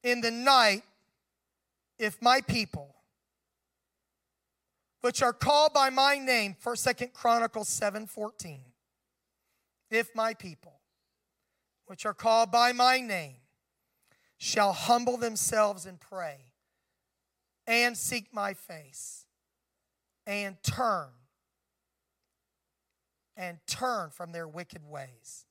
In 0.03 0.21
the 0.21 0.31
night, 0.31 0.83
if 1.99 2.21
my 2.21 2.41
people, 2.41 2.95
which 5.01 5.23
are 5.23 5.33
called 5.33 5.73
by 5.73 5.91
my 5.91 6.19
name, 6.19 6.55
for 6.59 6.77
Second 6.77 7.13
Chronicles 7.13 7.69
7 7.69 8.07
14, 8.07 8.61
if 9.91 10.15
my 10.15 10.35
people, 10.35 10.81
which 11.87 12.05
are 12.05 12.15
called 12.15 12.51
by 12.51 12.73
my 12.73 13.01
name, 13.01 13.37
shall 14.39 14.73
humble 14.73 15.17
themselves 15.17 15.87
and 15.87 16.01
pray 16.01 16.39
and 17.67 17.97
seek 17.97 18.35
my 18.35 18.55
face 18.55 19.27
and 20.27 20.57
turn 20.63 21.09
and 23.37 23.59
turn 23.67 24.11
from 24.11 24.33
their 24.33 24.49
wicked 24.49 24.85
ways. 24.85 25.47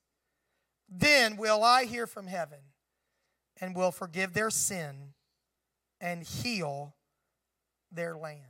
Then 0.91 1.37
will 1.37 1.63
I 1.63 1.85
hear 1.85 2.05
from 2.05 2.27
heaven 2.27 2.59
and 3.61 3.73
will 3.73 3.91
forgive 3.91 4.33
their 4.33 4.49
sin 4.49 5.13
and 6.01 6.23
heal 6.23 6.95
their 7.91 8.17
land. 8.17 8.41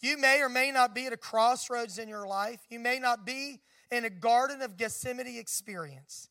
You 0.00 0.16
may 0.16 0.42
or 0.42 0.48
may 0.48 0.72
not 0.72 0.94
be 0.94 1.06
at 1.06 1.12
a 1.12 1.16
crossroads 1.16 1.98
in 1.98 2.08
your 2.08 2.26
life. 2.26 2.60
You 2.68 2.80
may 2.80 2.98
not 2.98 3.24
be 3.24 3.60
in 3.90 4.04
a 4.04 4.10
Garden 4.10 4.62
of 4.62 4.76
Gethsemane 4.76 5.38
experience. 5.38 6.28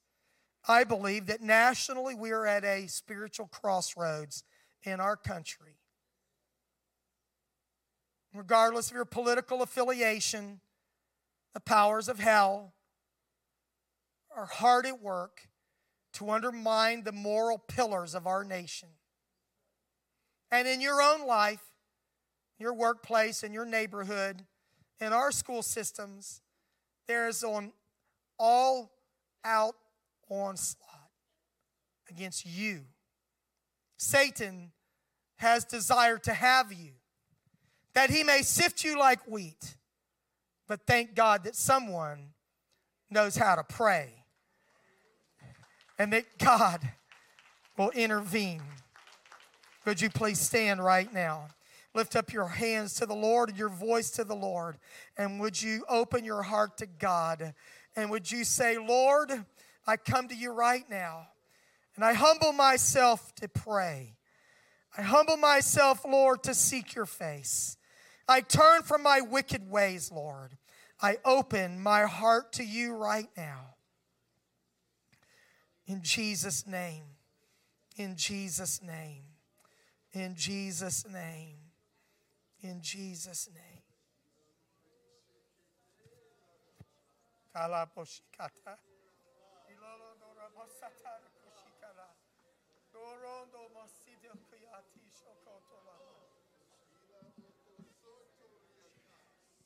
I 0.68 0.84
believe 0.84 1.28
that 1.28 1.42
nationally 1.42 2.16
we 2.16 2.32
are 2.32 2.46
at 2.46 2.66
a 2.66 2.88
spiritual 2.88 3.48
crossroads 3.48 4.44
in 4.84 5.00
our 5.00 5.16
country. 5.16 5.78
Regardless 8.34 8.90
of 8.90 8.96
your 8.96 9.06
political 9.06 9.62
affiliation, 9.62 10.60
the 11.54 11.60
powers 11.60 12.10
of 12.10 12.20
hell 12.20 12.74
are 14.38 14.46
hard 14.46 14.86
at 14.86 15.02
work 15.02 15.50
to 16.14 16.30
undermine 16.30 17.04
the 17.04 17.12
moral 17.12 17.58
pillars 17.58 18.14
of 18.14 18.28
our 18.28 18.44
nation. 18.44 18.90
And 20.52 20.68
in 20.68 20.80
your 20.80 21.02
own 21.02 21.26
life, 21.26 21.64
your 22.60 22.74
workplace, 22.74 23.44
in 23.44 23.52
your 23.52 23.66
neighborhood, 23.66 24.44
in 25.02 25.12
our 25.12 25.32
school 25.32 25.64
systems, 25.64 26.42
there 27.08 27.28
is 27.28 27.44
an 27.44 27.74
all 28.40 28.92
out 29.44 29.76
onslaught 30.30 31.10
against 32.10 32.46
you. 32.46 32.82
Satan 33.98 34.72
has 35.38 35.66
desired 35.66 36.24
to 36.24 36.34
have 36.34 36.72
you, 36.72 36.92
that 37.94 38.12
he 38.12 38.24
may 38.24 38.44
sift 38.44 38.84
you 38.84 39.00
like 39.00 39.28
wheat. 39.28 39.76
But 40.68 40.82
thank 40.86 41.16
God 41.16 41.44
that 41.46 41.56
someone 41.56 42.34
knows 43.10 43.36
how 43.36 43.56
to 43.56 43.64
pray 43.64 44.17
and 45.98 46.14
that 46.14 46.38
God 46.38 46.82
will 47.78 47.92
intervene. 47.92 48.62
Would 49.86 50.02
you 50.02 50.10
please 50.10 50.40
stand 50.40 50.84
right 50.84 51.12
now? 51.14 51.48
Lift 51.94 52.16
up 52.16 52.32
your 52.32 52.48
hands 52.48 52.96
to 52.96 53.06
the 53.06 53.16
Lord 53.16 53.50
and 53.50 53.58
your 53.58 53.70
voice 53.70 54.12
to 54.12 54.24
the 54.24 54.36
Lord. 54.36 54.78
And 55.18 55.40
would 55.40 55.62
you 55.62 55.84
open 55.90 56.24
your 56.24 56.44
heart 56.44 56.78
to 56.78 56.86
God? 56.86 57.54
And 57.96 58.12
would 58.12 58.32
you 58.32 58.44
say, 58.44 58.78
Lord, 58.78 59.32
I 59.88 59.98
come 59.98 60.28
to 60.28 60.36
you 60.36 60.52
right 60.52 60.88
now 60.90 61.28
and 61.96 62.06
I 62.06 62.14
humble 62.14 62.54
myself 62.54 63.34
to 63.36 63.48
pray. 63.48 64.14
I 64.98 65.02
humble 65.02 65.38
myself, 65.38 66.06
Lord, 66.06 66.44
to 66.44 66.54
seek 66.54 66.94
your 66.94 67.06
face. 67.06 67.78
I 68.28 68.42
turn 68.42 68.84
from 68.84 69.02
my 69.02 69.22
wicked 69.22 69.70
ways, 69.70 70.12
Lord. 70.12 70.58
I 71.02 71.18
open 71.26 71.80
my 71.80 72.04
heart 72.04 72.54
to 72.54 72.64
you 72.64 72.94
right 72.94 73.30
now. 73.36 73.77
In 75.88 76.02
Jesus' 76.02 76.68
name. 76.68 77.04
In 77.96 78.16
Jesus' 78.16 78.82
name. 78.84 79.24
In 80.14 80.36
Jesus' 80.36 81.06
name. 81.08 81.56
In 82.62 82.82
Jesus' 82.82 83.50
name. 83.54 83.82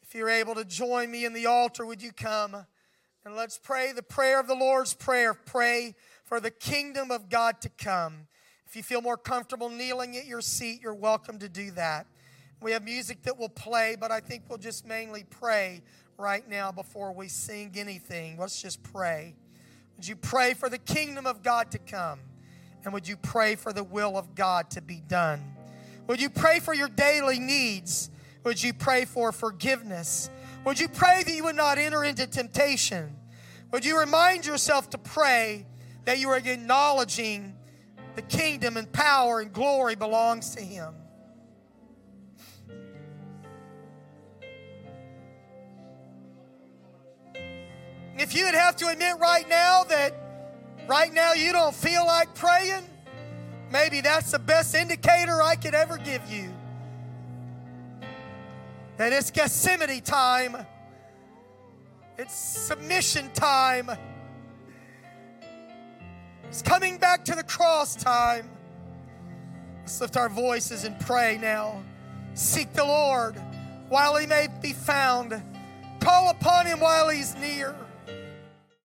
If 0.03 0.15
you're 0.15 0.29
able 0.29 0.55
to 0.55 0.65
join 0.65 1.09
me 1.09 1.25
in 1.25 1.33
the 1.33 1.45
altar, 1.47 1.85
would 1.85 2.01
you 2.01 2.11
come? 2.11 2.65
And 3.23 3.35
let's 3.35 3.59
pray 3.59 3.91
the 3.91 4.01
prayer 4.01 4.39
of 4.39 4.47
the 4.47 4.55
Lord's 4.55 4.95
Prayer. 4.95 5.35
Pray 5.35 5.93
for 6.23 6.39
the 6.39 6.49
kingdom 6.49 7.11
of 7.11 7.29
God 7.29 7.61
to 7.61 7.69
come. 7.69 8.25
If 8.65 8.75
you 8.75 8.81
feel 8.81 8.99
more 8.99 9.15
comfortable 9.15 9.69
kneeling 9.69 10.17
at 10.17 10.25
your 10.25 10.41
seat, 10.41 10.81
you're 10.81 10.95
welcome 10.95 11.37
to 11.37 11.47
do 11.47 11.69
that. 11.71 12.07
We 12.63 12.71
have 12.71 12.83
music 12.83 13.21
that 13.23 13.37
will 13.37 13.49
play, 13.49 13.95
but 13.99 14.11
I 14.11 14.21
think 14.21 14.45
we'll 14.49 14.57
just 14.57 14.87
mainly 14.87 15.23
pray 15.29 15.83
right 16.17 16.49
now 16.49 16.71
before 16.71 17.11
we 17.11 17.27
sing 17.27 17.73
anything. 17.75 18.39
Let's 18.39 18.59
just 18.59 18.81
pray. 18.81 19.35
Would 19.97 20.07
you 20.07 20.15
pray 20.15 20.55
for 20.55 20.67
the 20.67 20.79
kingdom 20.79 21.27
of 21.27 21.43
God 21.43 21.69
to 21.71 21.77
come? 21.77 22.21
And 22.83 22.91
would 22.91 23.07
you 23.07 23.17
pray 23.17 23.53
for 23.53 23.71
the 23.71 23.83
will 23.83 24.17
of 24.17 24.33
God 24.33 24.71
to 24.71 24.81
be 24.81 24.99
done? 25.07 25.43
Would 26.07 26.19
you 26.19 26.31
pray 26.31 26.59
for 26.59 26.73
your 26.73 26.89
daily 26.89 27.37
needs? 27.37 28.09
Would 28.43 28.63
you 28.63 28.73
pray 28.73 29.05
for 29.05 29.31
forgiveness? 29.31 30.31
Would 30.65 30.79
you 30.79 30.87
pray 30.87 31.23
that 31.23 31.33
you 31.33 31.43
would 31.43 31.55
not 31.55 31.77
enter 31.77 32.03
into 32.03 32.27
temptation? 32.27 33.15
Would 33.71 33.85
you 33.85 33.99
remind 33.99 34.45
yourself 34.45 34.89
to 34.91 34.97
pray 34.97 35.65
that 36.05 36.19
you 36.19 36.29
are 36.29 36.37
acknowledging 36.37 37.55
the 38.15 38.21
kingdom 38.23 38.77
and 38.77 38.91
power 38.91 39.39
and 39.39 39.53
glory 39.53 39.95
belongs 39.95 40.55
to 40.55 40.61
him. 40.61 40.93
If 48.17 48.35
you 48.35 48.45
would 48.45 48.55
have 48.55 48.75
to 48.77 48.87
admit 48.89 49.17
right 49.19 49.47
now 49.49 49.83
that 49.85 50.13
right 50.87 51.11
now 51.11 51.33
you 51.33 51.51
don't 51.51 51.73
feel 51.73 52.05
like 52.05 52.35
praying, 52.35 52.83
maybe 53.71 54.01
that's 54.01 54.31
the 54.31 54.39
best 54.39 54.75
indicator 54.75 55.41
I 55.41 55.55
could 55.55 55.73
ever 55.73 55.97
give 55.97 56.21
you. 56.29 56.53
That 59.01 59.13
it's 59.13 59.31
Gethsemane 59.31 60.01
time, 60.01 60.55
it's 62.19 62.35
submission 62.35 63.31
time. 63.33 63.89
It's 66.43 66.61
coming 66.61 66.99
back 66.99 67.25
to 67.25 67.33
the 67.33 67.41
cross 67.41 67.95
time. 67.95 68.47
Let's 69.79 69.99
lift 69.99 70.17
our 70.17 70.29
voices 70.29 70.83
and 70.83 70.99
pray 70.99 71.39
now. 71.41 71.81
Seek 72.35 72.73
the 72.73 72.85
Lord 72.85 73.41
while 73.89 74.17
he 74.17 74.27
may 74.27 74.49
be 74.61 74.71
found. 74.71 75.33
Call 75.99 76.29
upon 76.29 76.67
him 76.67 76.79
while 76.79 77.09
he's 77.09 77.35
near. 77.37 77.75